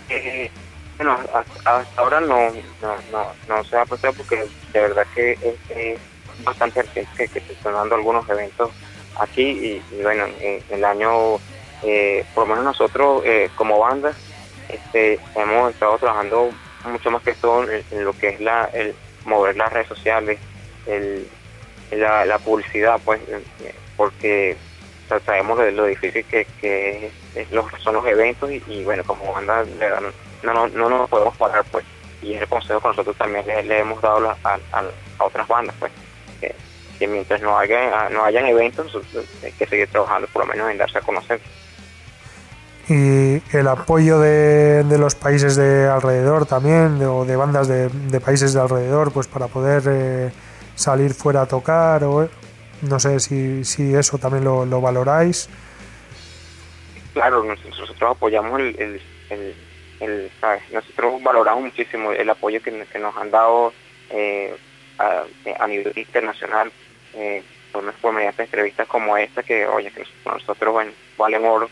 Eh, 0.09 0.51
bueno, 0.97 1.17
hasta, 1.33 1.85
ahora 1.95 2.19
no, 2.19 2.37
no, 2.81 2.95
no, 3.11 3.25
no 3.47 3.63
se 3.63 3.77
ha 3.77 3.85
pasado 3.85 4.13
porque 4.13 4.47
de 4.73 4.79
verdad 4.79 5.03
que 5.13 5.33
es, 5.33 5.77
es 5.77 5.99
bastante 6.43 6.83
que, 6.93 7.05
que 7.15 7.27
se 7.39 7.53
están 7.53 7.73
dando 7.73 7.95
algunos 7.95 8.27
eventos 8.29 8.71
aquí 9.19 9.81
y, 9.91 10.01
bueno, 10.01 10.25
en, 10.39 10.63
el 10.69 10.83
año, 10.85 11.37
eh, 11.83 12.25
por 12.33 12.43
lo 12.47 12.49
menos 12.55 12.65
nosotros 12.65 13.23
eh, 13.25 13.49
como 13.55 13.79
banda, 13.79 14.13
este, 14.69 15.19
hemos 15.35 15.71
estado 15.71 15.97
trabajando 15.97 16.51
mucho 16.83 17.11
más 17.11 17.21
que 17.23 17.33
todo 17.35 17.63
en, 17.63 18.03
lo 18.03 18.13
que 18.13 18.29
es 18.29 18.39
la, 18.41 18.69
el 18.73 18.95
mover 19.25 19.55
las 19.55 19.71
redes 19.71 19.87
sociales, 19.87 20.39
el, 20.85 21.27
la, 21.91 22.37
publicidad, 22.39 22.99
pues, 23.03 23.21
eh, 23.29 23.73
porque 23.95 24.57
sabemos 25.25 25.57
de 25.59 25.71
lo 25.71 25.85
difícil 25.85 26.25
que, 26.25 26.45
que 26.59 27.11
es 27.35 27.51
los, 27.51 27.65
son 27.81 27.95
los 27.95 28.05
eventos 28.05 28.49
y, 28.51 28.83
bueno, 28.83 29.03
como 29.05 29.33
banda 29.33 29.65
no, 30.43 30.53
no, 30.53 30.67
no 30.67 30.89
nos 30.89 31.09
podemos 31.09 31.35
parar, 31.37 31.65
pues. 31.71 31.85
Y 32.21 32.33
es 32.33 32.41
el 32.41 32.47
consejo 32.47 32.81
que 32.81 32.87
nosotros 32.89 33.15
también 33.17 33.45
le, 33.45 33.79
hemos 33.79 34.01
dado 34.01 34.19
la- 34.21 34.37
a, 34.43 34.83
otras 35.19 35.47
bandas, 35.47 35.75
pues. 35.79 35.91
Que 36.97 37.07
mientras 37.07 37.41
no 37.41 37.57
haya, 37.57 38.09
no 38.09 38.23
hayan 38.25 38.45
eventos, 38.45 38.97
hay 39.43 39.51
que 39.53 39.65
seguir 39.67 39.87
trabajando, 39.89 40.27
por 40.27 40.45
lo 40.45 40.51
menos 40.53 40.69
en 40.71 40.77
darse 40.77 40.97
a 40.97 41.01
conocer. 41.01 41.39
y 42.89 43.41
el 43.55 43.67
apoyo 43.67 44.17
de, 44.19 44.83
de 44.85 44.97
los 44.97 45.13
países 45.15 45.55
de 45.57 45.87
alrededor 45.89 46.45
también, 46.45 46.99
de- 46.99 47.05
o 47.05 47.25
de 47.25 47.35
bandas 47.35 47.67
de, 47.67 47.89
de 47.89 48.19
países 48.21 48.53
de 48.53 48.61
alrededor, 48.61 49.11
pues 49.11 49.27
para 49.27 49.47
poder 49.47 49.83
eh, 49.87 50.31
salir 50.75 51.13
fuera 51.13 51.41
a 51.41 51.45
tocar, 51.47 52.03
o 52.05 52.29
no 52.83 52.99
sé 52.99 53.19
si, 53.19 53.65
si 53.65 53.93
eso 53.93 54.17
también 54.17 54.45
lo, 54.45 54.65
lo 54.65 54.79
valoráis. 54.79 55.49
Claro, 57.13 57.43
nosotros, 57.43 57.79
nosotros 57.79 58.11
apoyamos 58.15 58.59
el, 58.59 58.67
el, 58.79 59.01
el, 59.31 59.55
el, 59.99 60.31
¿sabes? 60.39 60.61
nosotros 60.71 61.21
valoramos 61.23 61.63
muchísimo 61.65 62.11
el 62.13 62.29
apoyo 62.29 62.61
que, 62.61 62.71
que 62.85 62.99
nos 62.99 63.15
han 63.17 63.31
dado 63.31 63.73
eh, 64.11 64.55
a, 64.99 65.23
a 65.59 65.67
nivel 65.67 65.91
internacional, 65.95 66.71
eh, 67.17 67.43
por, 67.71 67.91
por 67.93 68.21
entrevistas 68.21 68.87
como 68.87 69.17
esta, 69.17 69.43
que 69.43 69.65
oye, 69.67 69.91
que 69.91 70.03
nosotros 70.25 70.73
bueno, 70.73 70.91
valen 71.17 71.45
oro, 71.45 71.69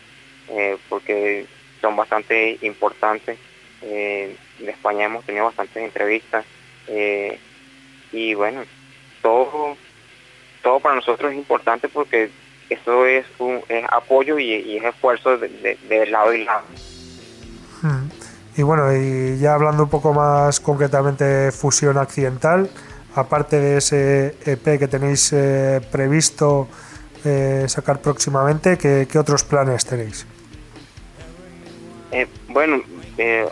eh, 0.50 0.78
porque 0.90 1.46
son 1.82 1.96
bastante 1.96 2.58
importantes. 2.62 3.38
Eh, 3.82 4.36
de 4.60 4.72
España 4.72 5.06
hemos 5.06 5.26
tenido 5.26 5.46
bastantes 5.46 5.76
entrevistas 5.78 6.46
eh, 6.88 7.38
y 8.12 8.34
bueno, 8.34 8.64
todo, 9.22 9.76
todo 10.64 10.80
para 10.80 10.96
nosotros 10.96 11.34
es 11.34 11.38
importante 11.38 11.90
porque 11.90 12.32
eso 12.70 13.06
es 13.06 13.26
un 13.38 13.62
apoyo 13.90 14.40
y, 14.40 14.78
es 14.78 14.84
esfuerzo 14.84 15.38
de, 15.38 15.50
de, 15.50 15.78
de 15.90 16.06
lado 16.08 16.34
y 16.34 16.46
lado. 16.46 16.64
Mm. 17.82 18.10
Y 18.58 18.64
bueno, 18.64 18.96
y 18.96 19.38
ya 19.38 19.54
hablando 19.54 19.84
un 19.84 19.90
poco 19.90 20.14
más 20.14 20.62
concretamente 20.62 21.52
fusión 21.52 21.98
accidental, 21.98 22.70
aparte 23.16 23.60
de 23.60 23.78
ese 23.78 24.36
EP 24.46 24.78
que 24.78 24.88
tenéis 24.88 25.32
eh, 25.34 25.82
previsto 25.92 26.68
eh, 27.24 27.66
sacar 27.68 28.00
próximamente, 28.02 28.78
¿qué, 28.78 29.08
otros 29.18 29.44
planes 29.44 29.86
tenéis? 29.86 30.26
Eh, 32.12 32.28
bueno, 32.50 32.82
eh, 33.18 33.48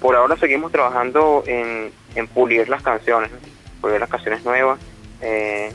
por 0.00 0.16
ahora 0.16 0.36
seguimos 0.36 0.72
trabajando 0.72 1.44
en, 1.46 1.92
pulir 2.28 2.68
las 2.68 2.82
canciones, 2.82 3.30
pulir 3.80 4.00
las 4.00 4.08
canciones 4.08 4.44
nuevas. 4.44 4.78
Eh, 5.20 5.72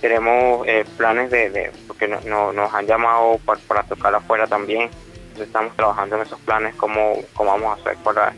tenemos 0.00 0.66
planes 0.96 1.30
de, 1.30 1.72
porque 1.86 2.06
no, 2.06 2.20
no- 2.26 2.52
nos 2.52 2.72
han 2.74 2.86
llamado 2.86 3.38
para, 3.44 3.60
para 3.66 3.82
tocar 3.82 4.14
afuera 4.14 4.46
también. 4.46 4.82
Entonces 4.82 5.48
estamos 5.48 5.74
trabajando 5.74 6.16
en 6.16 6.22
esos 6.22 6.38
planes, 6.40 6.74
cómo, 6.76 7.16
cómo 7.34 7.50
vamos 7.50 7.78
a 7.78 7.80
hacer 7.80 7.96
para, 8.02 8.32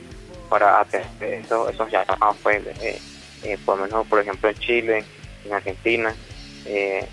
para 0.49 0.81
hacer 0.81 1.05
esos, 1.21 1.71
esos 1.71 1.91
llamados, 1.91 2.37
pues, 2.43 2.65
eh, 2.81 3.01
eh, 3.45 3.59
por 3.65 3.77
lo 3.79 3.85
menos, 3.85 4.07
por 4.07 4.21
ejemplo, 4.21 4.49
en 4.49 4.57
Chile, 4.57 5.05
en 5.45 5.53
Argentina, 5.53 6.15
eh, 6.67 7.07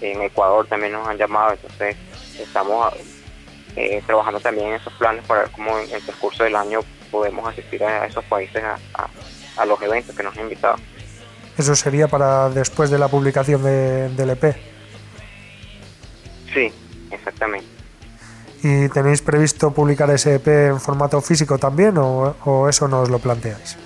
en 0.00 0.22
Ecuador 0.22 0.66
también 0.66 0.92
nos 0.92 1.06
han 1.08 1.16
llamado, 1.18 1.52
entonces 1.52 1.96
estamos 2.38 2.92
eh, 3.76 4.02
trabajando 4.06 4.40
también 4.40 4.68
en 4.68 4.74
esos 4.74 4.92
planes 4.94 5.24
para 5.26 5.42
ver 5.42 5.50
cómo 5.52 5.78
en 5.78 5.90
el 5.92 6.02
transcurso 6.02 6.44
del 6.44 6.56
año 6.56 6.80
podemos 7.10 7.48
asistir 7.48 7.82
a 7.84 8.06
esos 8.06 8.24
países 8.24 8.62
a, 8.62 8.78
a- 8.94 9.08
a 9.56 9.64
los 9.64 9.80
eventos 9.82 10.16
que 10.16 10.22
nos 10.24 10.36
han 10.36 10.44
invitado. 10.44 10.76
Eso 11.56 11.76
sería 11.76 12.08
para 12.08 12.48
después 12.50 12.90
de 12.90 12.98
la 12.98 13.06
publicación 13.08 13.62
de- 13.62 14.08
del 14.10 14.30
EP. 14.30 14.56
Sí, 16.52 16.72
exactamente. 17.12 17.66
¿Y 18.64 18.88
tenéis 18.88 19.20
previsto 19.20 19.72
publicar 19.72 20.08
ese 20.08 20.36
EP 20.36 20.46
en 20.48 20.80
formato 20.80 21.20
físico 21.20 21.58
también 21.58 21.98
o, 21.98 22.34
o 22.46 22.66
eso 22.66 22.88
no 22.88 23.02
os 23.02 23.10
lo 23.10 23.18
planteáis? 23.18 23.76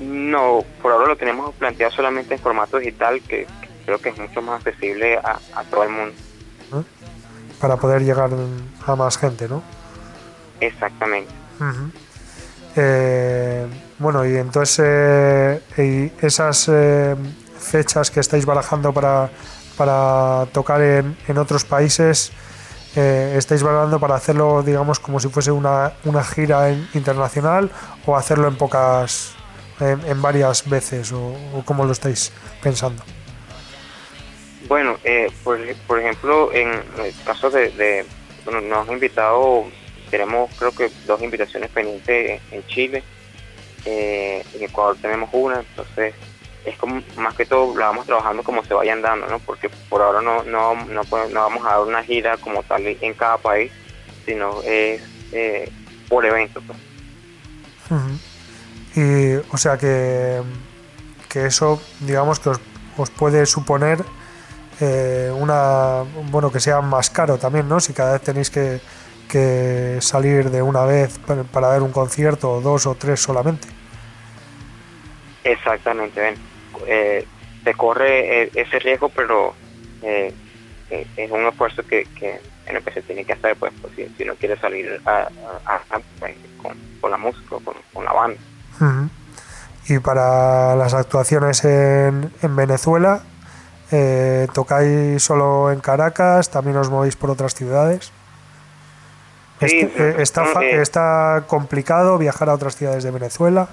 No, 0.00 0.64
por 0.82 0.90
ahora 0.90 1.06
lo 1.06 1.16
tenemos 1.16 1.54
planteado 1.54 1.92
solamente 1.92 2.34
en 2.34 2.40
formato 2.40 2.78
digital, 2.78 3.22
que, 3.22 3.46
que 3.46 3.68
creo 3.84 3.98
que 4.00 4.08
es 4.08 4.18
mucho 4.18 4.42
más 4.42 4.66
accesible 4.66 5.16
a, 5.18 5.38
a 5.54 5.62
todo 5.70 5.84
el 5.84 5.90
mundo. 5.90 6.14
Para 7.60 7.76
poder 7.76 8.02
llegar 8.02 8.30
a 8.84 8.96
más 8.96 9.16
gente, 9.16 9.48
¿no? 9.48 9.62
Exactamente. 10.58 11.30
Eh, 12.74 13.66
bueno, 14.00 14.26
y 14.26 14.36
entonces 14.36 14.82
eh, 14.84 16.12
y 16.20 16.26
esas 16.26 16.68
eh, 16.68 17.14
fechas 17.60 18.10
que 18.10 18.18
estáis 18.18 18.44
barajando 18.44 18.92
para, 18.92 19.30
para 19.78 20.46
tocar 20.52 20.82
en, 20.82 21.16
en 21.28 21.38
otros 21.38 21.64
países, 21.64 22.32
eh, 22.96 23.34
¿estáis 23.36 23.62
barajando 23.62 24.00
para 24.00 24.14
hacerlo, 24.16 24.62
digamos, 24.62 24.98
como 24.98 25.20
si 25.20 25.28
fuese 25.28 25.50
una, 25.52 25.92
una 26.04 26.24
gira 26.24 26.70
en- 26.70 26.88
internacional 26.94 27.70
o 28.06 28.16
hacerlo 28.16 28.48
en 28.48 28.56
pocas, 28.56 29.34
en, 29.80 30.00
en 30.06 30.20
varias 30.22 30.68
veces 30.68 31.12
o, 31.12 31.34
o 31.54 31.62
cómo 31.64 31.84
lo 31.84 31.92
estáis 31.92 32.32
pensando? 32.62 33.02
Bueno, 34.68 34.96
eh, 35.04 35.30
por, 35.44 35.58
por 35.86 36.00
ejemplo, 36.00 36.52
en 36.52 36.68
el 36.68 37.14
caso 37.24 37.50
de, 37.50 37.70
de- 37.70 38.06
bueno, 38.44 38.60
nos 38.62 38.88
han 38.88 38.94
invitado, 38.94 39.64
tenemos 40.10 40.50
creo 40.58 40.72
que 40.72 40.90
dos 41.06 41.20
invitaciones 41.22 41.70
pendientes 41.70 42.40
en 42.50 42.66
Chile, 42.66 43.02
eh, 43.84 44.44
en 44.54 44.64
Ecuador 44.64 44.96
tenemos 45.00 45.28
una, 45.32 45.60
entonces 45.60 46.14
es 46.66 46.76
como 46.76 47.00
más 47.16 47.34
que 47.34 47.46
todo 47.46 47.78
la 47.78 47.86
vamos 47.86 48.06
trabajando 48.06 48.42
como 48.42 48.64
se 48.64 48.74
vayan 48.74 49.00
dando, 49.00 49.26
¿no? 49.26 49.38
Porque 49.38 49.70
por 49.88 50.02
ahora 50.02 50.20
no 50.20 50.42
no, 50.42 50.74
no, 50.74 51.02
no 51.04 51.40
vamos 51.40 51.64
a 51.64 51.70
dar 51.70 51.80
una 51.80 52.02
gira 52.02 52.36
como 52.38 52.62
tal 52.64 52.86
en 52.86 53.14
cada 53.14 53.38
país, 53.38 53.70
sino 54.24 54.60
es 54.62 55.00
eh, 55.32 55.70
por 56.08 56.26
evento. 56.26 56.60
pues. 56.66 56.78
Y, 58.96 59.36
o 59.52 59.56
sea 59.56 59.76
que, 59.78 60.42
que 61.28 61.46
eso, 61.46 61.80
digamos, 62.00 62.40
que 62.40 62.48
os, 62.50 62.60
os 62.96 63.10
puede 63.10 63.46
suponer 63.46 64.04
eh, 64.80 65.30
una. 65.34 66.02
Bueno, 66.30 66.50
que 66.50 66.60
sea 66.60 66.80
más 66.80 67.10
caro 67.10 67.38
también, 67.38 67.68
¿no? 67.68 67.78
Si 67.78 67.92
cada 67.92 68.14
vez 68.14 68.22
tenéis 68.22 68.50
que, 68.50 68.80
que 69.28 69.98
salir 70.00 70.50
de 70.50 70.62
una 70.62 70.84
vez 70.84 71.18
para, 71.18 71.44
para 71.44 71.68
dar 71.68 71.82
un 71.82 71.92
concierto, 71.92 72.50
o 72.52 72.60
dos 72.60 72.86
o 72.86 72.94
tres 72.94 73.20
solamente. 73.20 73.68
Exactamente, 75.44 76.20
ven. 76.20 76.55
Eh, 76.86 77.26
se 77.64 77.74
corre 77.74 78.42
eh, 78.44 78.50
ese 78.54 78.78
riesgo, 78.78 79.08
pero 79.08 79.54
eh, 80.02 80.32
eh, 80.90 81.06
es 81.16 81.30
un 81.30 81.46
esfuerzo 81.46 81.82
que, 81.82 82.06
que, 82.18 82.40
en 82.66 82.76
el 82.76 82.82
que 82.82 82.92
se 82.92 83.02
tiene 83.02 83.24
que 83.24 83.32
hacer, 83.32 83.56
pues, 83.56 83.72
pues, 83.80 83.92
si, 83.96 84.08
si 84.16 84.22
uno 84.24 84.34
quiere 84.34 84.56
salir 84.58 85.00
a, 85.04 85.28
a- 85.66 85.80
a- 85.90 86.00
pues, 86.20 86.34
con, 86.62 86.72
con 87.00 87.10
la 87.10 87.16
música, 87.16 87.56
con, 87.64 87.74
con 87.92 88.04
la 88.04 88.12
banda. 88.12 88.38
Y 89.88 89.98
para 90.00 90.74
las 90.76 90.94
actuaciones 90.94 91.64
en, 91.64 92.32
en 92.42 92.56
Venezuela, 92.56 93.22
eh, 93.92 94.48
¿tocáis 94.52 95.22
solo 95.22 95.70
en 95.70 95.78
Caracas? 95.80 96.50
¿También 96.50 96.76
os 96.76 96.90
movéis 96.90 97.14
por 97.16 97.30
otras 97.30 97.54
ciudades? 97.54 98.12
Sí, 99.60 99.66
Est- 99.80 100.00
eh, 100.00 100.14
está, 100.18 100.42
eh, 100.62 100.80
¿Está 100.82 101.44
complicado 101.46 102.18
viajar 102.18 102.48
a 102.50 102.54
otras 102.54 102.76
ciudades 102.76 103.04
de 103.04 103.10
Venezuela? 103.12 103.68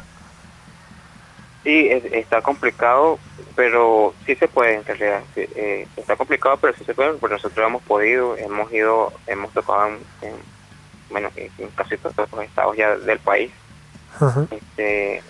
Sí, 1.64 1.88
es- 1.90 2.06
está 2.12 2.42
complicado, 2.42 3.20
pero 3.56 4.14
sí 4.26 4.36
se 4.36 4.48
puede 4.48 4.76
en 4.76 4.86
realidad. 4.86 5.22
Sí, 5.34 5.42
eh, 5.56 5.88
está 5.96 6.16
complicado, 6.16 6.58
pero 6.58 6.74
sí 6.78 6.84
se 6.84 6.94
puede, 6.94 7.14
porque 7.14 7.36
nosotros 7.36 7.66
hemos 7.66 7.82
podido, 7.84 8.36
hemos 8.38 8.72
ido, 8.74 9.14
hemos 9.28 9.52
tocado 9.54 9.88
en, 9.88 9.94
en, 10.22 10.36
bueno, 11.10 11.30
en 11.38 11.70
casi 11.76 11.98
todos 11.98 12.16
los 12.32 12.44
estados 12.44 12.76
ya 12.76 12.96
del 12.98 13.20
país. 13.20 13.52
Este, 14.52 15.22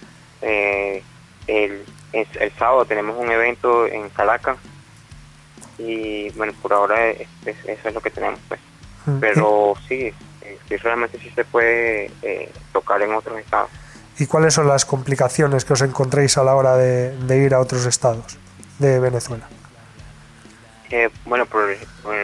eh, 0.41 1.03
el, 1.47 1.85
el, 2.13 2.27
el 2.39 2.51
sábado 2.53 2.85
tenemos 2.85 3.15
un 3.17 3.31
evento 3.31 3.85
en 3.87 4.09
Caracas 4.09 4.57
y 5.77 6.29
bueno, 6.31 6.53
por 6.61 6.73
ahora 6.73 7.09
es- 7.09 7.27
es- 7.45 7.65
eso 7.65 7.87
es 7.89 7.93
lo 7.93 8.01
que 8.01 8.09
tenemos. 8.09 8.39
Pues. 8.47 8.59
Mm. 9.05 9.19
Pero 9.19 9.75
sí, 9.87 10.13
sí, 10.69 10.77
realmente 10.77 11.17
sí 11.19 11.29
se 11.31 11.43
puede 11.43 12.11
eh, 12.21 12.49
tocar 12.71 13.01
en 13.01 13.13
otros 13.13 13.37
estados. 13.39 13.69
¿Y 14.19 14.27
cuáles 14.27 14.53
son 14.53 14.67
las 14.67 14.85
complicaciones 14.85 15.65
que 15.65 15.73
os 15.73 15.81
encontréis 15.81 16.37
a 16.37 16.43
la 16.43 16.55
hora 16.55 16.75
de, 16.75 17.37
ir 17.37 17.53
a 17.53 17.59
otros 17.59 17.85
estados 17.85 18.37
de 18.79 18.99
Venezuela? 18.99 19.47
Eh, 20.91 21.09
bueno, 21.25 21.45
por, 21.47 21.75
por, 22.03 22.15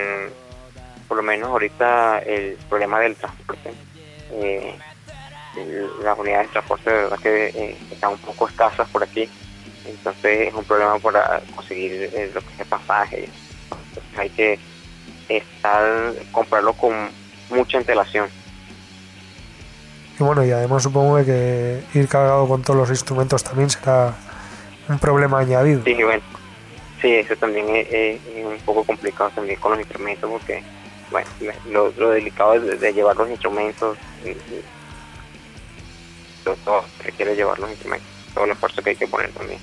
por 1.08 1.18
lo 1.18 1.24
menos 1.24 1.50
ahorita 1.50 2.20
el 2.20 2.58
problema 2.70 3.00
del 3.00 3.16
transporte. 3.16 3.74
eh, 4.32 4.76
las 6.04 6.18
unidades 6.18 6.48
de 6.48 6.54
transporte 6.54 6.90
de 6.90 6.96
verdad 6.96 7.20
que 7.20 7.48
eh, 7.48 7.78
están 7.92 8.12
un 8.12 8.20
poco 8.20 8.48
escasas 8.48 8.88
por 8.90 9.04
aquí. 9.04 9.30
Entonces 9.86 10.48
es 10.48 10.54
un 10.54 10.64
problema 10.64 11.00
para 11.00 11.42
conseguir 11.56 12.10
eh, 12.14 12.32
lo 12.34 12.42
que 12.42 12.54
es 12.54 12.60
el 12.60 12.66
pasaje. 12.68 13.30
Entonces 13.72 14.20
hay 14.20 14.30
que 14.30 14.60
estar 15.28 16.14
comprarlo 16.32 16.74
con 16.74 17.10
mucha 17.50 17.78
antelación. 17.78 18.30
Y 20.20 20.24
bueno, 20.24 20.44
y 20.44 20.52
además 20.52 20.84
supongo 20.84 21.24
que 21.24 21.82
ir 21.94 22.08
cargado 22.10 22.48
con 22.48 22.62
todos 22.62 22.78
los 22.78 22.90
instrumentos 22.90 23.42
también 23.44 23.70
será 23.70 24.14
un 24.90 25.00
problema 25.00 25.40
añadido. 25.40 25.82
Sí, 25.86 25.94
bueno, 25.94 26.22
sí, 27.02 27.16
eso 27.16 27.36
también 27.38 27.66
es, 27.70 28.20
un 28.36 28.58
poco 28.66 28.84
complicado 28.84 29.30
también 29.34 29.58
con 29.60 29.72
los 29.72 29.80
instrumentos 29.80 30.30
porque, 30.30 30.62
bueno, 31.10 31.30
lo, 31.98 32.10
delicado 32.10 32.56
es 32.56 32.82
de, 32.82 32.94
llevar 32.94 33.16
los 33.16 33.30
instrumentos, 33.30 33.98
y- 34.26 34.30
y 34.30 34.64
todo, 36.44 36.56
todo 36.66 36.84
requiere 37.04 37.36
llevar 37.36 37.58
los 37.60 37.70
instrumentos, 37.70 38.10
todo 38.34 38.44
el 38.44 38.52
esfuerzo 38.52 38.82
que 38.82 38.90
hay 38.90 38.96
que 38.98 39.08
poner 39.08 39.32
también. 39.32 39.60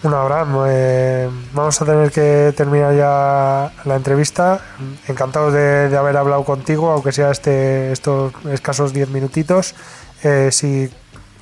Bueno, 0.00 0.18
Abraham, 0.18 0.64
eh, 0.68 1.28
vamos 1.52 1.82
a 1.82 1.84
tener 1.84 2.12
que 2.12 2.52
terminar 2.56 2.94
ya 2.94 3.72
la 3.84 3.96
entrevista. 3.96 4.60
Encantados 5.08 5.52
de, 5.52 5.88
de 5.88 5.96
haber 5.96 6.16
hablado 6.16 6.44
contigo, 6.44 6.90
aunque 6.92 7.10
sea 7.10 7.32
este, 7.32 7.90
estos 7.90 8.32
escasos 8.46 8.92
10 8.92 9.08
minutitos. 9.10 9.74
Eh, 10.22 10.50
si 10.52 10.88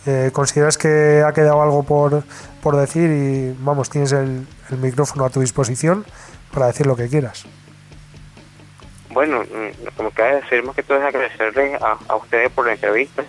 eh, 0.06 0.30
consideras 0.32 0.78
que 0.78 1.22
ha 1.26 1.32
quedado 1.32 1.60
algo 1.60 1.82
por, 1.82 2.22
por 2.62 2.76
decir 2.76 3.10
y 3.10 3.56
vamos, 3.58 3.90
tienes 3.90 4.12
el, 4.12 4.46
el 4.70 4.78
micrófono 4.78 5.26
a 5.26 5.30
tu 5.30 5.40
disposición 5.40 6.06
para 6.54 6.68
decir 6.68 6.86
lo 6.86 6.96
que 6.96 7.08
quieras. 7.08 7.44
Bueno, 9.10 9.42
mm, 9.42 10.02
lo 10.02 10.10
que 10.12 10.22
decir 10.22 10.62
más 10.62 10.76
que 10.76 10.82
todo 10.82 10.98
es 10.98 11.04
agradecerles 11.04 11.82
a, 11.82 11.98
a 12.08 12.16
ustedes 12.16 12.50
por 12.52 12.66
la 12.66 12.72
entrevista 12.72 13.22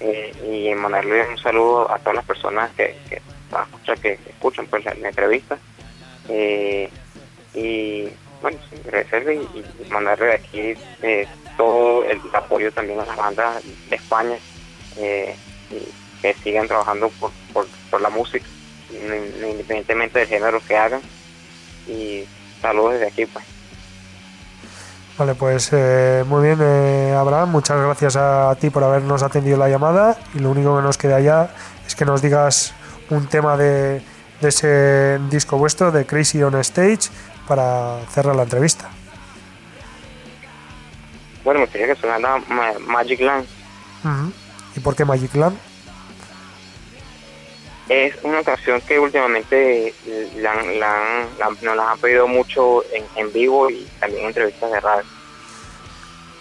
eh, 0.00 0.32
y 0.70 0.74
mandarle 0.74 1.28
un 1.28 1.38
saludo 1.38 1.90
a 1.90 1.98
todas 1.98 2.16
las 2.16 2.24
personas 2.24 2.70
que, 2.72 2.96
que, 3.08 3.22
a 3.52 3.62
escuchar- 3.64 3.98
que 3.98 4.18
escuchan 4.26 4.66
pues, 4.66 4.84
la, 4.84 4.92
entrevista. 5.08 5.58
Eh, 6.28 6.88
y 7.54 8.08
bueno, 8.40 8.58
agradecerle 8.84 9.34
y, 9.34 9.58
y 9.86 9.90
mandarle 9.90 10.34
aquí 10.34 10.74
eh, 11.02 11.28
todo 11.56 12.04
el 12.04 12.20
apoyo 12.32 12.72
también 12.72 13.00
a 13.00 13.04
las 13.06 13.16
bandas 13.16 13.62
de 13.90 13.96
España 13.96 14.36
eh, 14.96 15.34
que 16.20 16.34
sigan 16.42 16.66
trabajando 16.68 17.08
por, 17.20 17.30
por, 17.52 17.66
por 17.90 18.00
la 18.00 18.08
música, 18.10 18.46
in- 18.90 19.44
independientemente 19.50 20.20
del 20.20 20.28
género 20.28 20.60
que 20.66 20.76
hagan. 20.76 21.00
Y 21.88 22.24
saludos 22.60 22.92
desde 22.94 23.06
aquí, 23.08 23.26
pues. 23.26 23.44
Vale, 25.18 25.34
pues 25.34 25.70
muy 26.26 26.42
bien, 26.46 26.58
eh, 26.62 27.14
Abraham, 27.16 27.50
muchas 27.50 27.78
gracias 27.78 28.16
a 28.16 28.56
ti 28.58 28.70
por 28.70 28.82
habernos 28.82 29.22
atendido 29.22 29.58
la 29.58 29.68
llamada 29.68 30.16
y 30.34 30.38
lo 30.38 30.50
único 30.50 30.74
que 30.76 30.82
nos 30.82 30.96
queda 30.96 31.20
ya 31.20 31.50
es 31.86 31.94
que 31.94 32.04
nos 32.06 32.22
digas 32.22 32.72
un 33.14 33.26
tema 33.28 33.56
de, 33.56 34.02
de 34.40 34.48
ese 34.48 35.18
disco 35.30 35.56
vuestro, 35.58 35.92
de 35.92 36.04
Crazy 36.06 36.42
on 36.42 36.54
Stage, 36.60 37.10
para 37.46 37.98
cerrar 38.10 38.34
la 38.36 38.42
entrevista. 38.44 38.88
Bueno, 41.44 41.60
me 41.60 41.66
gustaría 41.66 41.88
que 41.94 42.00
sonara 42.00 42.38
Ma- 42.48 42.78
Magic 42.86 43.20
Land. 43.20 43.46
¿Y 44.76 44.80
por 44.80 44.94
qué 44.96 45.04
Magic 45.04 45.34
Land? 45.34 45.56
Es 47.88 48.14
una 48.22 48.42
canción 48.42 48.80
que 48.80 48.98
últimamente 48.98 49.92
la, 50.36 50.54
la- 50.62 51.26
nos 51.60 51.76
la 51.76 51.90
han 51.92 51.98
pedido 51.98 52.26
mucho 52.28 52.82
en, 52.94 53.04
en 53.16 53.32
vivo 53.32 53.68
y 53.68 53.86
también 54.00 54.22
en 54.22 54.28
entrevistas 54.28 54.70
de 54.70 54.80
radio. 54.80 55.04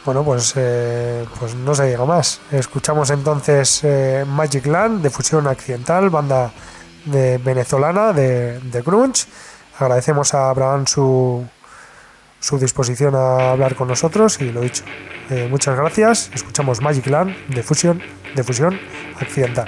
Bueno, 0.04 0.24
pues, 0.24 0.54
eh, 0.56 1.26
pues 1.40 1.54
no 1.54 1.76
se 1.76 1.86
diga 1.86 2.06
más. 2.06 2.42
Escuchamos 2.52 3.12
entonces 3.12 3.82
eh, 3.84 4.26
Magic 4.28 4.66
Land 4.66 5.04
de 5.04 5.10
Fusión 5.12 5.48
Accidental, 5.48 6.10
banda 6.10 6.52
de 7.06 7.38
venezolana 7.38 8.12
de, 8.12 8.60
de 8.60 8.82
grunge. 8.82 9.26
Agradecemos 9.78 10.34
a 10.34 10.50
Abraham 10.50 10.88
su, 10.88 11.46
su 12.40 12.58
disposición 12.58 13.16
a 13.16 13.52
hablar 13.52 13.76
con 13.76 13.88
nosotros 13.88 14.42
y 14.42 14.52
lo 14.52 14.62
dicho. 14.62 14.84
eh, 15.30 15.48
muchas 15.50 15.78
gracias. 15.78 16.32
Escuchamos 16.34 16.82
Magic 16.82 17.06
Land 17.08 17.36
de 17.50 17.62
Fusión, 17.62 18.02
de 18.36 18.44
Fusión 18.44 18.80
Accidental. 19.20 19.68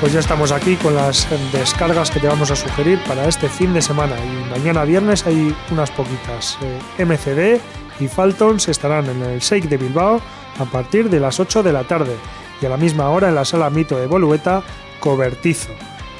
Pues 0.00 0.14
ya 0.14 0.20
estamos 0.20 0.50
aquí 0.50 0.76
con 0.76 0.94
las 0.94 1.28
descargas 1.52 2.10
que 2.10 2.20
te 2.20 2.26
vamos 2.26 2.50
a 2.50 2.56
sugerir 2.56 2.98
para 3.06 3.28
este 3.28 3.50
fin 3.50 3.74
de 3.74 3.82
semana. 3.82 4.16
Y 4.18 4.50
mañana 4.50 4.84
viernes 4.84 5.26
hay 5.26 5.54
unas 5.70 5.90
poquitas. 5.90 6.56
Eh, 6.62 7.04
MCD 7.04 7.60
y 8.02 8.08
Faltons 8.08 8.68
estarán 8.68 9.10
en 9.10 9.22
el 9.22 9.40
Shake 9.40 9.68
de 9.68 9.76
Bilbao 9.76 10.22
a 10.58 10.64
partir 10.64 11.10
de 11.10 11.20
las 11.20 11.38
8 11.38 11.62
de 11.62 11.74
la 11.74 11.84
tarde 11.84 12.16
y 12.62 12.66
a 12.66 12.70
la 12.70 12.78
misma 12.78 13.10
hora 13.10 13.28
en 13.28 13.34
la 13.34 13.44
sala 13.44 13.68
Mito 13.68 13.98
de 13.98 14.06
Bolueta, 14.06 14.62
Cobertizo. 15.00 15.72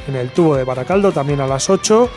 En 0.07 0.15
el 0.15 0.29
tubo 0.29 0.57
de 0.57 0.65
Baracaldo 0.65 1.11
también 1.11 1.41
a 1.41 1.47
las 1.47 1.71
8 1.71 2.11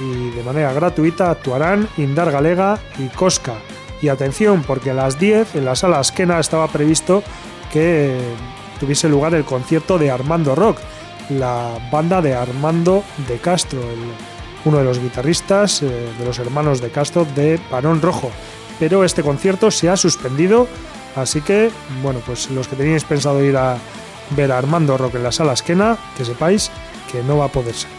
y 0.00 0.30
de 0.30 0.42
manera 0.42 0.72
gratuita 0.72 1.30
actuarán 1.30 1.88
Indar 1.96 2.32
Galega 2.32 2.80
y 2.98 3.06
Cosca. 3.06 3.54
Y 4.02 4.08
atención, 4.08 4.64
porque 4.66 4.90
a 4.90 4.94
las 4.94 5.20
10 5.20 5.54
en 5.54 5.64
la 5.64 5.76
sala 5.76 6.00
Esquena 6.00 6.40
estaba 6.40 6.66
previsto 6.66 7.22
que 7.72 8.18
tuviese 8.80 9.08
lugar 9.08 9.32
el 9.34 9.44
concierto 9.44 9.96
de 9.96 10.10
Armando 10.10 10.56
Rock, 10.56 10.78
la 11.30 11.78
banda 11.90 12.20
de 12.20 12.34
Armando 12.34 13.04
de 13.28 13.38
Castro, 13.38 13.80
uno 14.64 14.78
de 14.78 14.84
los 14.84 14.98
guitarristas 14.98 15.82
eh, 15.82 15.86
de 16.18 16.24
los 16.24 16.38
hermanos 16.38 16.80
de 16.80 16.90
Castro 16.90 17.26
de 17.34 17.58
Parón 17.70 18.00
Rojo. 18.00 18.30
Pero 18.78 19.04
este 19.04 19.22
concierto 19.22 19.70
se 19.70 19.88
ha 19.88 19.96
suspendido, 19.96 20.66
así 21.16 21.40
que, 21.40 21.70
bueno, 22.02 22.20
pues 22.24 22.50
los 22.50 22.68
que 22.68 22.76
teníais 22.76 23.04
pensado 23.04 23.44
ir 23.44 23.56
a 23.56 23.76
ver 24.30 24.52
a 24.52 24.58
Armando 24.58 24.96
Rock 24.96 25.16
en 25.16 25.22
la 25.22 25.32
sala 25.32 25.52
esquena, 25.52 25.96
que 26.16 26.24
sepáis 26.24 26.70
que 27.12 27.22
no 27.22 27.38
va 27.38 27.46
a 27.46 27.52
poder 27.52 27.74
ser. 27.74 27.90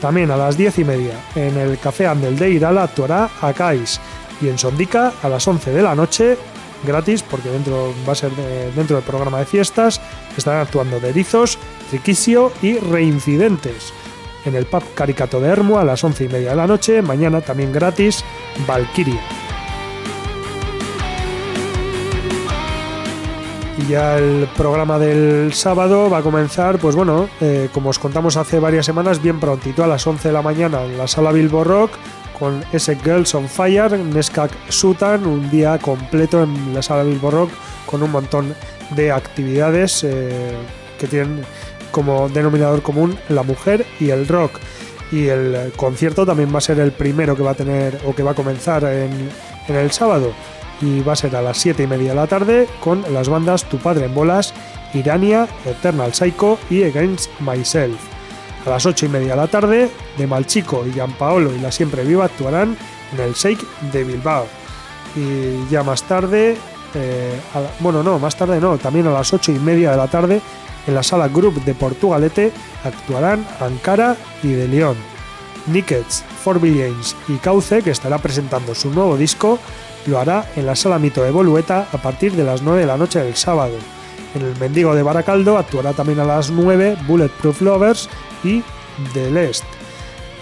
También 0.00 0.30
a 0.30 0.36
las 0.36 0.56
diez 0.56 0.78
y 0.78 0.84
media 0.84 1.14
en 1.34 1.58
el 1.58 1.78
Café 1.78 2.06
Andel 2.06 2.38
de 2.38 2.50
Irala 2.50 2.84
actuará 2.84 3.28
Acais 3.42 4.00
y 4.40 4.48
en 4.48 4.58
Sondica 4.58 5.12
a 5.22 5.28
las 5.28 5.46
11 5.46 5.72
de 5.72 5.82
la 5.82 5.94
noche 5.94 6.38
gratis 6.84 7.22
porque 7.22 7.50
dentro 7.50 7.92
va 8.08 8.12
a 8.12 8.16
ser 8.16 8.32
dentro 8.74 8.96
del 8.96 9.04
programa 9.04 9.38
de 9.38 9.44
fiestas 9.44 10.00
estarán 10.36 10.62
actuando 10.62 10.98
Derizos, 10.98 11.58
Triquisio 11.90 12.52
y 12.62 12.78
Reincidentes. 12.78 13.92
En 14.44 14.54
el 14.54 14.64
pub 14.64 14.82
Caricato 14.94 15.40
de 15.40 15.48
Hermo 15.48 15.78
a 15.78 15.84
las 15.84 16.02
11 16.02 16.24
y 16.24 16.28
media 16.28 16.50
de 16.50 16.56
la 16.56 16.66
noche, 16.66 17.02
mañana 17.02 17.40
también 17.40 17.72
gratis, 17.72 18.24
Valkyria. 18.66 19.20
Y 23.76 23.90
ya 23.90 24.18
el 24.18 24.48
programa 24.56 24.98
del 24.98 25.52
sábado 25.52 26.08
va 26.08 26.18
a 26.18 26.22
comenzar, 26.22 26.78
pues 26.78 26.94
bueno, 26.94 27.28
eh, 27.40 27.68
como 27.72 27.90
os 27.90 27.98
contamos 27.98 28.36
hace 28.36 28.58
varias 28.58 28.86
semanas, 28.86 29.20
bien 29.20 29.40
prontito 29.40 29.84
a 29.84 29.86
las 29.86 30.06
11 30.06 30.28
de 30.28 30.34
la 30.34 30.42
mañana 30.42 30.84
en 30.84 30.96
la 30.96 31.08
sala 31.08 31.32
Bilbo 31.32 31.64
Rock, 31.64 31.92
con 32.38 32.64
ese 32.72 32.96
Girls 32.96 33.34
on 33.34 33.48
Fire, 33.48 33.98
Neskak 33.98 34.50
Sutan, 34.70 35.26
un 35.26 35.50
día 35.50 35.78
completo 35.78 36.42
en 36.42 36.72
la 36.72 36.82
sala 36.82 37.02
Bilbo 37.02 37.30
Rock 37.30 37.50
con 37.84 38.02
un 38.02 38.10
montón 38.10 38.54
de 38.94 39.10
actividades 39.10 40.04
eh, 40.04 40.52
que 40.98 41.06
tienen 41.06 41.44
como 41.90 42.28
denominador 42.28 42.82
común 42.82 43.18
la 43.28 43.42
mujer 43.42 43.86
y 43.98 44.10
el 44.10 44.26
rock. 44.26 44.58
Y 45.12 45.26
el 45.26 45.72
concierto 45.76 46.24
también 46.24 46.52
va 46.54 46.58
a 46.58 46.62
ser 46.62 46.78
el 46.78 46.92
primero 46.92 47.34
que 47.36 47.42
va 47.42 47.50
a 47.50 47.54
tener 47.54 48.00
o 48.06 48.14
que 48.14 48.22
va 48.22 48.30
a 48.30 48.34
comenzar 48.34 48.84
en, 48.84 49.30
el 49.68 49.90
sábado. 49.90 50.32
Y 50.80 51.00
va 51.00 51.12
a 51.12 51.16
ser 51.16 51.36
a 51.36 51.42
las 51.42 51.58
7 51.58 51.82
y 51.82 51.86
media 51.86 52.10
de 52.10 52.14
la 52.16 52.26
tarde 52.26 52.68
con 52.80 53.04
las 53.12 53.28
bandas 53.28 53.64
Tu 53.64 53.78
Padre 53.78 54.06
en 54.06 54.14
Bolas, 54.14 54.54
Irania, 54.94 55.46
Eternal 55.66 56.14
Psycho 56.14 56.58
y 56.70 56.84
Against 56.84 57.28
Myself. 57.40 58.00
A 58.66 58.70
las 58.70 58.86
8 58.86 59.06
y 59.06 59.08
media 59.08 59.30
de 59.30 59.36
la 59.36 59.46
tarde, 59.48 59.90
de 60.16 60.26
Malchico 60.26 60.84
y 60.86 60.92
Paolo 61.18 61.52
y 61.54 61.58
La 61.58 61.72
Siempre 61.72 62.04
Viva 62.04 62.26
actuarán 62.26 62.76
en 63.12 63.20
el 63.20 63.32
Shake 63.32 63.64
de 63.92 64.04
Bilbao. 64.04 64.46
Y 65.16 65.68
ya 65.70 65.82
más 65.82 66.02
tarde, 66.04 66.56
eh, 66.94 67.40
bueno, 67.80 68.02
no, 68.02 68.18
más 68.18 68.36
tarde 68.36 68.60
no, 68.60 68.78
también 68.78 69.06
a 69.06 69.10
las 69.10 69.32
8 69.32 69.52
y 69.52 69.58
media 69.58 69.90
de 69.92 69.96
la 69.96 70.08
tarde, 70.08 70.40
en 70.86 70.94
la 70.94 71.02
sala 71.02 71.28
Group 71.28 71.64
de 71.64 71.74
Portugalete 71.74 72.52
actuarán 72.84 73.46
Ankara 73.60 74.16
y 74.42 74.48
De 74.48 74.68
León. 74.68 74.96
Nickets, 75.66 76.24
Forby 76.42 76.70
James 76.70 77.16
y 77.28 77.36
Cauce, 77.36 77.82
que 77.82 77.90
estará 77.90 78.18
presentando 78.18 78.74
su 78.74 78.90
nuevo 78.90 79.16
disco, 79.16 79.58
lo 80.06 80.18
hará 80.18 80.50
en 80.56 80.66
la 80.66 80.76
sala 80.76 80.98
Mito 80.98 81.22
de 81.22 81.30
Bolueta 81.30 81.86
a 81.92 81.98
partir 81.98 82.32
de 82.32 82.44
las 82.44 82.62
9 82.62 82.80
de 82.80 82.86
la 82.86 82.96
noche 82.96 83.22
del 83.22 83.36
sábado. 83.36 83.74
En 84.34 84.42
el 84.42 84.56
Mendigo 84.58 84.94
de 84.94 85.02
Baracaldo 85.02 85.58
actuará 85.58 85.92
también 85.92 86.20
a 86.20 86.24
las 86.24 86.50
9 86.50 86.96
Bulletproof 87.06 87.60
Lovers 87.62 88.08
y 88.44 88.62
The 89.12 89.30
Lest. 89.30 89.64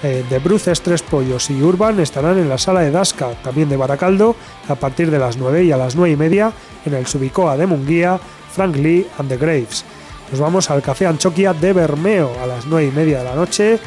Eh, 0.02 0.24
de 0.30 0.38
Bruces, 0.38 0.80
Tres 0.80 1.02
Pollos 1.02 1.50
y 1.50 1.60
Urban 1.60 1.98
estarán 1.98 2.38
en 2.38 2.48
la 2.48 2.58
sala 2.58 2.80
de 2.80 2.92
Dasca, 2.92 3.30
también 3.42 3.68
de 3.68 3.76
Baracaldo, 3.76 4.36
a 4.68 4.76
partir 4.76 5.10
de 5.10 5.18
las 5.18 5.36
9 5.36 5.64
y 5.64 5.72
a 5.72 5.76
las 5.76 5.96
9 5.96 6.12
y 6.12 6.16
media 6.16 6.52
en 6.84 6.94
el 6.94 7.06
Subicoa 7.06 7.56
de 7.56 7.66
Munguía, 7.66 8.20
Frank 8.52 8.76
Lee 8.76 9.06
and 9.18 9.28
the 9.28 9.36
Graves. 9.36 9.84
Nos 10.30 10.40
vamos 10.40 10.70
al 10.70 10.82
Café 10.82 11.06
Anchoquia 11.06 11.54
de 11.54 11.72
Bermeo 11.72 12.30
a 12.42 12.46
las 12.46 12.66
9 12.66 12.88
y 12.88 12.90
media 12.90 13.18
de 13.18 13.24
la 13.24 13.34
noche, 13.34 13.78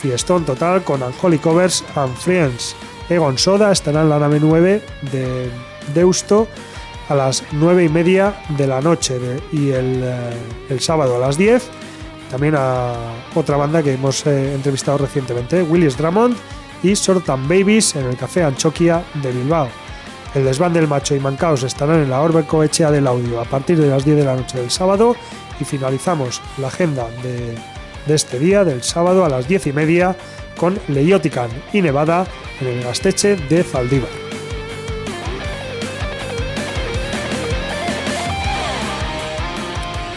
fiestón 0.00 0.44
total 0.44 0.84
con 0.84 1.02
Unholy 1.02 1.38
Covers 1.38 1.82
and 1.94 2.14
Friends. 2.14 2.76
Egon 3.08 3.38
Soda 3.38 3.72
estará 3.72 4.02
en 4.02 4.10
la 4.10 4.18
nave 4.18 4.38
9 4.38 4.82
de 5.10 5.50
Deusto 5.94 6.46
a 7.08 7.14
las 7.14 7.42
9 7.52 7.84
y 7.84 7.88
media 7.88 8.34
de 8.50 8.66
la 8.66 8.82
noche 8.82 9.18
y 9.50 9.70
el, 9.70 10.02
eh, 10.04 10.78
sábado 10.78 11.16
a 11.16 11.18
las 11.18 11.38
10 11.38 11.64
también 12.30 12.54
a 12.58 12.92
otra 13.34 13.56
banda 13.56 13.82
que 13.82 13.94
hemos 13.94 14.26
eh, 14.26 14.54
entrevistado 14.54 14.98
recientemente, 14.98 15.62
Willis 15.62 15.96
Drummond 15.96 16.36
y 16.82 16.94
Sortan 16.94 17.48
Babies 17.48 17.96
en 17.96 18.04
el 18.04 18.16
Café 18.18 18.44
Anchoquia 18.44 19.02
de 19.14 19.32
Bilbao. 19.32 19.68
El 20.34 20.44
desván 20.44 20.74
del 20.74 20.86
macho 20.86 21.14
y 21.14 21.20
Mancaos 21.20 21.62
estarán 21.62 22.02
en 22.02 22.10
la 22.10 22.20
Orbe 22.20 22.44
Coechea 22.44 22.90
del 22.90 23.06
Audio 23.06 23.40
a 23.40 23.44
partir 23.44 23.78
de 23.78 23.88
las 23.88 24.04
10 24.04 24.18
de 24.18 24.24
la 24.24 24.36
noche 24.36 24.58
del 24.58 24.70
sábado 24.70 25.16
y 25.60 25.64
finalizamos 25.64 26.40
la 26.58 26.68
agenda 26.68 27.08
de, 27.22 28.14
este 28.14 28.38
día, 28.38 28.64
del 28.64 28.82
sábado 28.82 29.24
a 29.24 29.28
las 29.28 29.46
10 29.48 29.68
y 29.68 29.72
media, 29.72 30.16
con 30.56 30.78
Leiotican 30.88 31.50
y 31.72 31.82
Nevada 31.82 32.26
en 32.60 32.68
el 32.68 32.82
Gasteche 32.82 33.36
de 33.36 33.62
Zaldívar. 33.62 34.08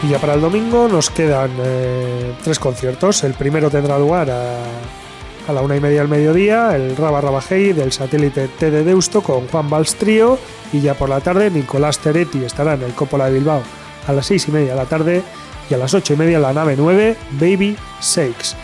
Y 0.03 0.09
ya 0.09 0.19
para 0.19 0.33
el 0.33 0.41
domingo 0.41 0.87
nos 0.87 1.11
quedan 1.11 1.51
eh, 1.59 2.33
tres 2.43 2.57
conciertos. 2.57 3.23
El 3.23 3.33
primero 3.33 3.69
tendrá 3.69 3.99
lugar 3.99 4.31
a, 4.31 5.53
la 5.53 5.61
una 5.61 5.75
y 5.75 5.79
media 5.79 5.99
del 5.99 6.07
mediodía, 6.07 6.75
el 6.75 6.95
Raba 6.95 7.21
Rabajei 7.21 7.73
del 7.73 7.91
satélite 7.91 8.47
T 8.47 8.71
de 8.71 8.83
Deusto 8.83 9.21
con 9.21 9.47
Juan 9.47 9.69
Valls 9.69 9.95
Trío. 9.95 10.39
Y 10.73 10.81
ya 10.81 10.95
por 10.95 11.09
la 11.09 11.19
tarde, 11.19 11.51
Nicolás 11.51 11.99
Teretti 11.99 12.43
estará 12.43 12.73
en 12.73 12.83
el 12.83 12.93
Coppola 12.93 13.25
de 13.25 13.33
Bilbao 13.33 13.61
a 14.07 14.13
las 14.13 14.25
seis 14.25 14.47
y 14.47 14.51
media 14.51 14.71
de 14.71 14.77
la 14.77 14.85
tarde. 14.85 15.23
Y 15.69 15.73
a 15.73 15.77
las 15.77 15.93
ocho 15.93 16.13
y 16.13 16.17
media 16.17 16.39
la 16.39 16.53
nave 16.53 16.75
9, 16.77 17.15
Baby 17.39 17.77
Shakes. 18.01 18.55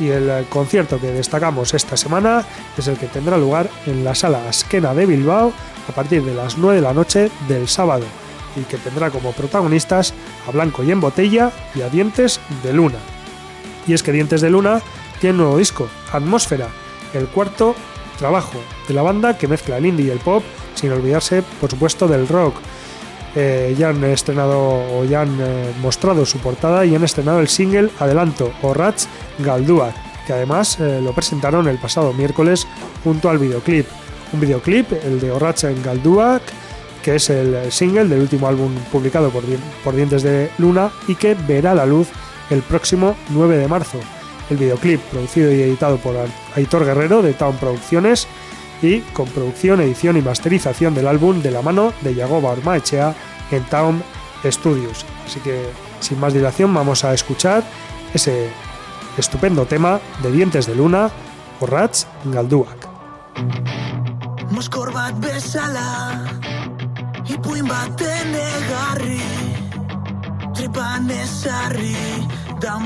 Y 0.00 0.08
el 0.08 0.28
eh, 0.28 0.44
concierto 0.48 1.00
que 1.00 1.12
destacamos 1.12 1.74
esta 1.74 1.96
semana 1.96 2.44
es 2.76 2.86
el 2.88 2.96
que 2.96 3.06
tendrá 3.06 3.36
lugar 3.36 3.68
en 3.86 4.04
la 4.04 4.14
sala 4.14 4.48
Asquena 4.48 4.94
de 4.94 5.06
Bilbao 5.06 5.52
a 5.88 5.92
partir 5.92 6.22
de 6.24 6.34
las 6.34 6.58
9 6.58 6.76
de 6.76 6.82
la 6.82 6.92
noche 6.92 7.30
del 7.48 7.68
sábado 7.68 8.04
y 8.56 8.62
que 8.62 8.76
tendrá 8.76 9.10
como 9.10 9.32
protagonistas 9.32 10.14
a 10.46 10.50
Blanco 10.50 10.82
y 10.82 10.90
en 10.90 11.00
Botella 11.00 11.52
y 11.74 11.82
a 11.82 11.88
Dientes 11.88 12.40
de 12.62 12.72
Luna. 12.72 12.98
Y 13.86 13.92
es 13.92 14.02
que 14.02 14.12
Dientes 14.12 14.40
de 14.40 14.50
Luna 14.50 14.80
tiene 15.20 15.34
un 15.34 15.44
nuevo 15.44 15.58
disco, 15.58 15.88
Atmósfera, 16.12 16.68
el 17.14 17.26
cuarto 17.28 17.74
trabajo 18.18 18.58
de 18.86 18.94
la 18.94 19.02
banda 19.02 19.38
que 19.38 19.48
mezcla 19.48 19.78
el 19.78 19.86
indie 19.86 20.06
y 20.06 20.10
el 20.10 20.18
pop, 20.18 20.42
sin 20.74 20.92
olvidarse, 20.92 21.42
por 21.60 21.70
supuesto, 21.70 22.06
del 22.06 22.28
rock. 22.28 22.56
Eh, 23.34 23.74
ya 23.78 23.90
han 23.90 24.02
estrenado 24.04 24.58
o 24.58 25.04
ya 25.04 25.22
han 25.22 25.38
eh, 25.40 25.72
mostrado 25.82 26.24
su 26.24 26.38
portada 26.38 26.84
y 26.86 26.94
han 26.94 27.04
estrenado 27.04 27.40
el 27.40 27.48
single 27.48 27.90
Adelanto 27.98 28.52
o 28.62 28.72
Rats 28.72 29.08
Galdúa, 29.38 29.92
que 30.26 30.32
además 30.32 30.80
eh, 30.80 31.00
lo 31.02 31.12
presentaron 31.12 31.68
el 31.68 31.78
pasado 31.78 32.12
miércoles 32.12 32.66
junto 33.04 33.28
al 33.28 33.38
videoclip. 33.38 33.86
Un 34.32 34.40
videoclip, 34.40 34.92
el 35.04 35.20
de 35.20 35.30
Orratz 35.30 35.64
en 35.64 35.82
Galduak, 35.82 36.42
que 37.02 37.16
es 37.16 37.30
el 37.30 37.70
single 37.70 38.08
del 38.08 38.20
último 38.20 38.48
álbum 38.48 38.74
publicado 38.90 39.30
por, 39.30 39.44
por 39.84 39.94
Dientes 39.94 40.22
de 40.22 40.50
Luna 40.58 40.90
y 41.06 41.14
que 41.14 41.34
verá 41.34 41.74
la 41.74 41.86
luz 41.86 42.08
el 42.50 42.62
próximo 42.62 43.14
9 43.30 43.56
de 43.56 43.68
marzo. 43.68 43.98
El 44.50 44.56
videoclip, 44.56 45.00
producido 45.02 45.52
y 45.52 45.60
editado 45.60 45.98
por 45.98 46.16
Aitor 46.56 46.84
Guerrero 46.84 47.22
de 47.22 47.34
Town 47.34 47.56
Producciones, 47.56 48.26
y 48.82 49.00
con 49.00 49.28
producción, 49.28 49.80
edición 49.80 50.16
y 50.16 50.22
masterización 50.22 50.94
del 50.94 51.08
álbum 51.08 51.42
de 51.42 51.50
la 51.50 51.62
mano 51.62 51.92
de 52.02 52.14
Yagoba 52.14 52.50
Ormaechea 52.50 53.14
en 53.50 53.64
Town 53.64 54.02
Studios. 54.44 55.04
Así 55.26 55.40
que 55.40 55.68
sin 56.00 56.20
más 56.20 56.32
dilación 56.32 56.72
vamos 56.72 57.04
a 57.04 57.14
escuchar 57.14 57.64
ese 58.14 58.48
estupendo 59.16 59.66
tema 59.66 60.00
de 60.22 60.30
Dientes 60.30 60.66
de 60.66 60.74
Luna, 60.74 61.10
Borrats 61.60 62.06
Galduak. 62.24 62.88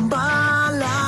Bala 0.08 1.01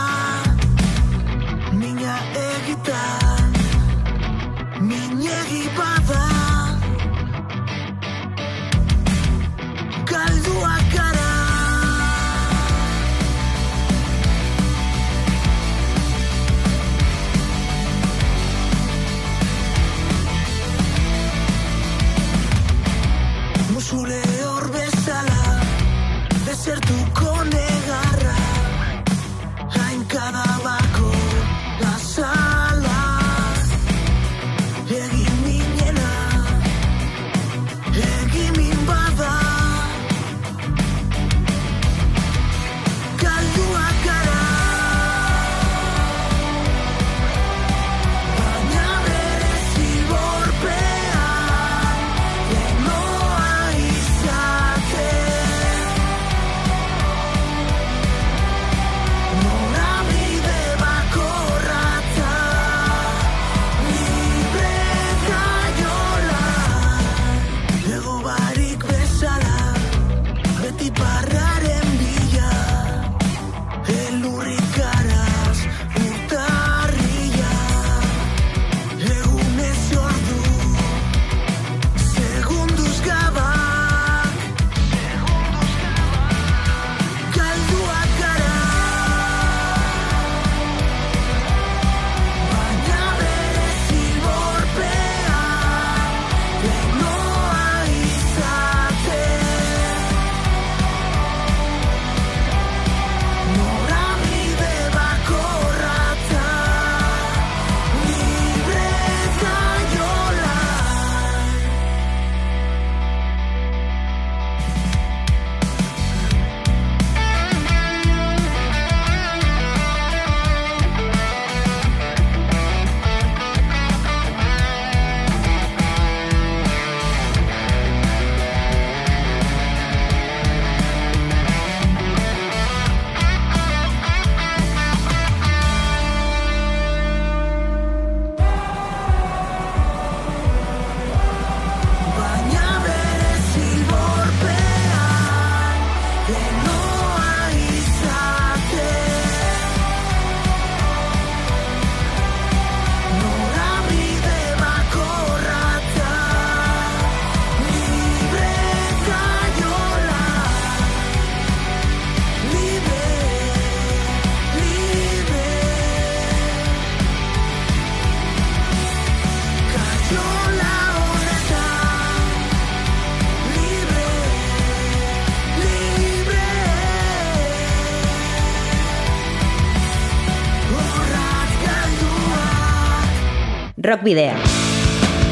Rock 183.94 184.02
Video. 184.02 184.32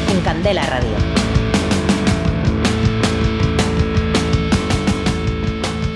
En 0.09 0.21
Candela 0.21 0.65
Radio. 0.65 0.95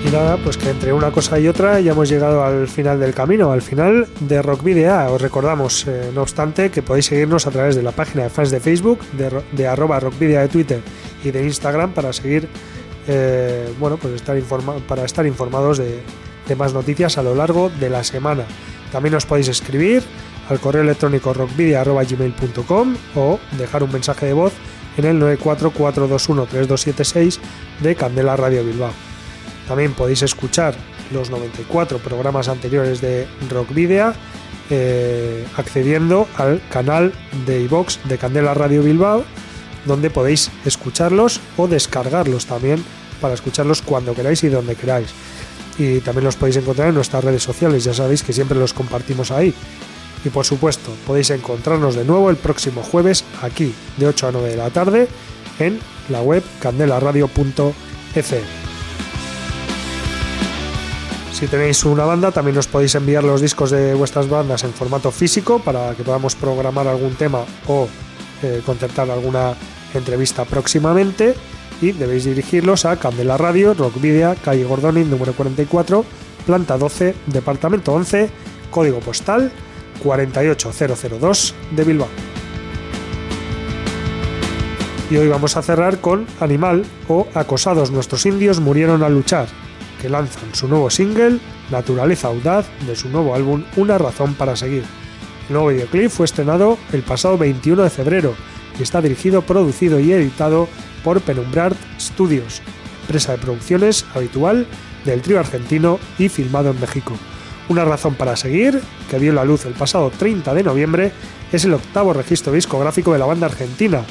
Y 0.04 0.10
nada, 0.10 0.36
pues 0.36 0.58
que 0.58 0.68
entre 0.68 0.92
una 0.92 1.10
cosa 1.10 1.38
y 1.40 1.48
otra 1.48 1.80
ya 1.80 1.92
hemos 1.92 2.10
llegado 2.10 2.44
al 2.44 2.68
final 2.68 3.00
del 3.00 3.14
camino, 3.14 3.52
al 3.52 3.62
final 3.62 4.06
de 4.20 4.42
Rock 4.42 4.64
Video. 4.64 5.14
Os 5.14 5.22
recordamos, 5.22 5.86
eh, 5.86 6.10
no 6.14 6.20
obstante, 6.20 6.68
que 6.70 6.82
podéis 6.82 7.06
seguirnos 7.06 7.46
a 7.46 7.50
través 7.50 7.74
de 7.74 7.82
la 7.82 7.92
página 7.92 8.24
de 8.24 8.28
fans 8.28 8.50
de 8.50 8.60
Facebook, 8.60 8.98
de, 9.12 9.30
de 9.52 9.66
arroba 9.66 9.98
de 9.98 10.48
Twitter 10.48 10.82
y 11.24 11.30
de 11.30 11.44
Instagram 11.44 11.92
para 11.92 12.12
seguir, 12.12 12.50
eh, 13.06 13.72
bueno, 13.80 13.96
pues 13.96 14.12
estar 14.12 14.38
para 14.86 15.06
estar 15.06 15.24
informados 15.24 15.78
de, 15.78 16.02
de 16.46 16.54
más 16.54 16.74
noticias 16.74 17.16
a 17.16 17.22
lo 17.22 17.34
largo 17.34 17.70
de 17.80 17.88
la 17.88 18.04
semana. 18.04 18.44
También 18.92 19.14
os 19.14 19.24
podéis 19.24 19.48
escribir 19.48 20.02
al 20.48 20.60
correo 20.60 20.82
electrónico 20.82 21.34
rockvidia.gmail.com 21.34 22.96
o 23.14 23.38
dejar 23.58 23.82
un 23.82 23.92
mensaje 23.92 24.26
de 24.26 24.32
voz 24.32 24.52
en 24.96 25.04
el 25.04 25.20
944213276 25.38 27.38
de 27.80 27.94
Candela 27.94 28.36
Radio 28.36 28.64
Bilbao. 28.64 28.92
También 29.66 29.92
podéis 29.92 30.22
escuchar 30.22 30.74
los 31.12 31.30
94 31.30 31.98
programas 31.98 32.48
anteriores 32.48 33.00
de 33.00 33.26
Rock 33.50 33.74
Video 33.74 34.12
eh, 34.70 35.46
accediendo 35.56 36.28
al 36.36 36.60
canal 36.68 37.12
de 37.46 37.62
iVox 37.62 38.00
de 38.04 38.18
Candela 38.18 38.52
Radio 38.52 38.82
Bilbao, 38.82 39.24
donde 39.86 40.10
podéis 40.10 40.50
escucharlos 40.66 41.40
o 41.56 41.68
descargarlos 41.68 42.46
también 42.46 42.84
para 43.20 43.34
escucharlos 43.34 43.82
cuando 43.82 44.14
queráis 44.14 44.42
y 44.44 44.48
donde 44.48 44.74
queráis. 44.74 45.08
Y 45.78 46.00
también 46.00 46.24
los 46.24 46.36
podéis 46.36 46.56
encontrar 46.56 46.88
en 46.88 46.96
nuestras 46.96 47.24
redes 47.24 47.42
sociales, 47.42 47.84
ya 47.84 47.94
sabéis 47.94 48.22
que 48.22 48.32
siempre 48.32 48.58
los 48.58 48.74
compartimos 48.74 49.30
ahí. 49.30 49.54
Y 50.24 50.30
por 50.30 50.44
supuesto, 50.44 50.90
podéis 51.06 51.30
encontrarnos 51.30 51.94
de 51.94 52.04
nuevo 52.04 52.30
el 52.30 52.36
próximo 52.36 52.82
jueves 52.82 53.24
aquí, 53.42 53.74
de 53.96 54.06
8 54.06 54.28
a 54.28 54.32
9 54.32 54.50
de 54.50 54.56
la 54.56 54.70
tarde, 54.70 55.08
en 55.58 55.80
la 56.08 56.22
web 56.22 56.42
candelaradio.fm. 56.60 58.42
Si 61.32 61.46
tenéis 61.46 61.84
una 61.84 62.04
banda, 62.04 62.32
también 62.32 62.58
os 62.58 62.66
podéis 62.66 62.96
enviar 62.96 63.22
los 63.22 63.40
discos 63.40 63.70
de 63.70 63.94
vuestras 63.94 64.28
bandas 64.28 64.64
en 64.64 64.72
formato 64.72 65.12
físico 65.12 65.60
para 65.60 65.94
que 65.94 66.02
podamos 66.02 66.34
programar 66.34 66.88
algún 66.88 67.14
tema 67.14 67.44
o 67.68 67.86
eh, 68.42 68.60
concertar 68.66 69.08
alguna 69.08 69.54
entrevista 69.94 70.44
próximamente. 70.44 71.36
Y 71.80 71.92
debéis 71.92 72.24
dirigirlos 72.24 72.84
a 72.86 72.96
Candela 72.96 73.36
Radio, 73.36 73.72
Rock 73.72 74.00
Video, 74.00 74.34
calle 74.42 74.64
Gordoni, 74.64 75.04
número 75.04 75.32
44, 75.32 76.04
planta 76.44 76.76
12, 76.76 77.14
departamento 77.26 77.92
11, 77.92 78.30
código 78.72 78.98
postal 78.98 79.52
48002 80.02 81.54
de 81.72 81.84
Bilbao. 81.84 82.08
Y 85.10 85.16
hoy 85.16 85.28
vamos 85.28 85.56
a 85.56 85.62
cerrar 85.62 86.00
con 86.00 86.26
Animal 86.38 86.84
o 87.08 87.26
Acosados 87.34 87.90
nuestros 87.90 88.26
indios 88.26 88.60
murieron 88.60 89.02
al 89.02 89.14
luchar, 89.14 89.48
que 90.02 90.10
lanzan 90.10 90.54
su 90.54 90.68
nuevo 90.68 90.90
single, 90.90 91.38
Naturaleza 91.70 92.28
Audaz, 92.28 92.66
de 92.86 92.94
su 92.94 93.08
nuevo 93.08 93.34
álbum 93.34 93.64
Una 93.76 93.96
razón 93.96 94.34
para 94.34 94.54
seguir. 94.54 94.84
El 95.48 95.54
nuevo 95.54 95.68
videoclip 95.68 96.10
fue 96.10 96.26
estrenado 96.26 96.76
el 96.92 97.02
pasado 97.02 97.38
21 97.38 97.82
de 97.82 97.90
febrero 97.90 98.34
y 98.78 98.82
está 98.82 99.00
dirigido, 99.00 99.42
producido 99.42 99.98
y 99.98 100.12
editado 100.12 100.68
por 101.02 101.22
Penumbrart 101.22 101.76
Studios, 101.98 102.60
empresa 103.02 103.32
de 103.32 103.38
producciones 103.38 104.04
habitual 104.14 104.66
del 105.06 105.22
trío 105.22 105.40
argentino 105.40 105.98
y 106.18 106.28
filmado 106.28 106.70
en 106.70 106.80
México. 106.80 107.14
Una 107.68 107.84
razón 107.84 108.14
para 108.14 108.34
seguir, 108.36 108.80
que 109.10 109.18
vio 109.18 109.32
la 109.32 109.44
luz 109.44 109.66
el 109.66 109.74
pasado 109.74 110.10
30 110.16 110.54
de 110.54 110.62
noviembre, 110.62 111.12
es 111.52 111.64
el 111.64 111.74
octavo 111.74 112.12
registro 112.14 112.52
discográfico 112.52 113.12
de 113.12 113.18
la 113.18 113.26
banda 113.26 113.46
argentina, 113.46 114.02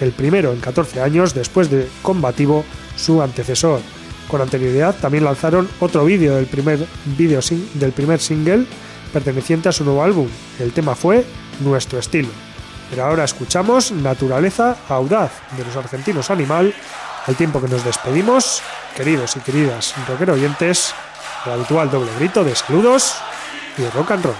el 0.00 0.10
primero 0.12 0.52
en 0.52 0.60
14 0.60 1.00
años 1.00 1.32
después 1.34 1.70
de 1.70 1.88
Combativo, 2.02 2.64
su 2.96 3.22
antecesor. 3.22 3.80
Con 4.28 4.40
anterioridad 4.40 4.96
también 4.96 5.24
lanzaron 5.24 5.68
otro 5.80 6.04
vídeo 6.04 6.34
del 6.34 6.46
primer 6.46 6.86
vídeo 7.16 7.40
sin- 7.40 7.68
del 7.74 7.92
primer 7.92 8.20
single 8.20 8.66
perteneciente 9.12 9.68
a 9.68 9.72
su 9.72 9.84
nuevo 9.84 10.02
álbum. 10.02 10.28
El 10.58 10.72
tema 10.72 10.94
fue 10.96 11.24
Nuestro 11.60 12.00
estilo. 12.00 12.28
Pero 12.90 13.04
ahora 13.04 13.22
escuchamos 13.24 13.92
Naturaleza 13.92 14.76
Audaz 14.88 15.30
de 15.56 15.64
los 15.64 15.76
argentinos 15.76 16.30
Animal, 16.30 16.74
al 17.26 17.36
tiempo 17.36 17.60
que 17.60 17.68
nos 17.68 17.84
despedimos, 17.84 18.60
queridos 18.96 19.36
y 19.36 19.40
queridas 19.40 19.94
rockero 20.08 20.32
oyentes, 20.34 20.92
el 21.46 21.52
habitual 21.52 21.90
doble 21.90 22.10
grito 22.18 22.44
de 22.44 22.54
saludos 22.54 23.14
y 23.76 23.86
rock 23.88 24.12
and 24.12 24.24
roll. 24.24 24.36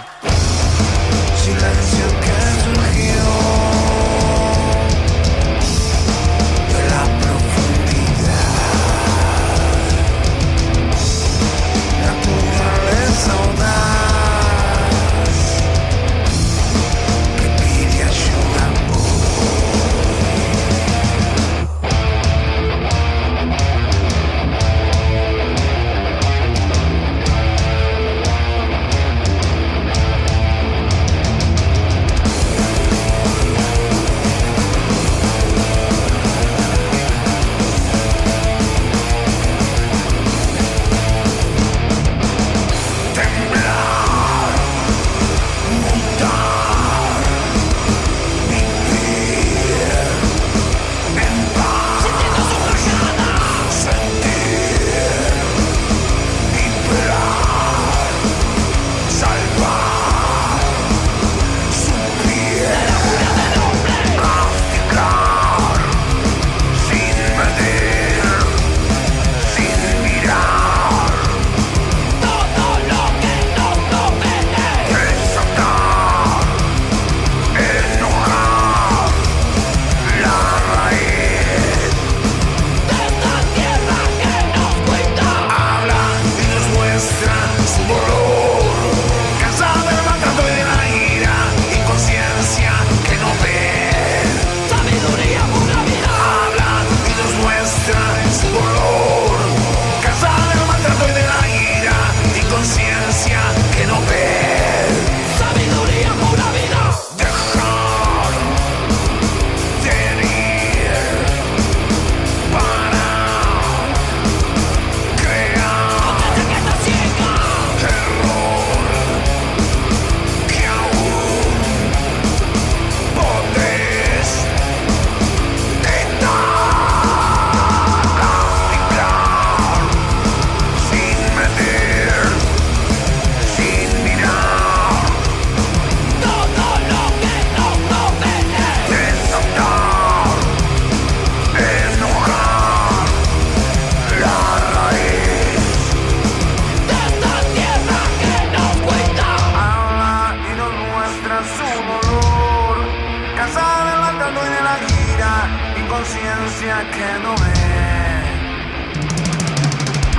Conciencia 156.04 156.76
que 156.94 157.08
no 157.24 157.32
ve. 157.42 157.54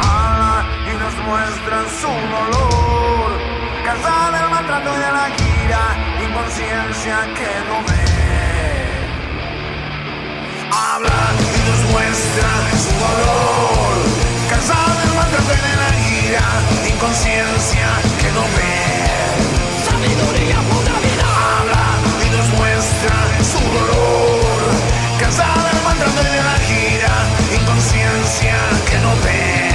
Habla 0.01 0.65
y 0.89 0.93
nos 0.97 1.15
muestran 1.27 1.85
su 2.01 2.11
dolor. 2.35 3.29
Cansada 3.85 4.39
del 4.39 4.49
maltrato 4.49 4.89
y 4.95 4.99
de 5.05 5.11
la 5.19 5.27
gira, 5.37 5.81
inconsciencia 6.25 7.15
que 7.37 7.51
no 7.69 7.77
ve. 7.87 8.03
Habla 10.71 11.21
y 11.57 11.61
nos 11.69 11.81
muestra 11.93 12.49
su 12.83 12.93
dolor. 13.05 13.93
Cansada 14.49 14.93
del 15.01 15.13
maltrato 15.19 15.51
y 15.53 15.61
de 15.69 15.75
la 15.83 15.91
gira, 16.03 16.45
inconsciencia 16.93 17.89
que 18.21 18.29
no 18.37 18.43
ve. 18.55 18.75
Sabiduría 19.87 20.57
pura 20.69 20.95
vida. 21.05 21.27
Habla 21.59 21.85
y 22.25 22.29
nos 22.35 22.47
muestra 22.59 23.17
su 23.51 23.61
dolor. 23.77 24.59
Cansada 25.19 25.64
de 26.23 26.43
la 26.43 26.57
gira, 26.67 27.13
inconsciencia 27.53 28.55
que 28.89 28.97
no 28.99 29.15
ve. 29.23 29.74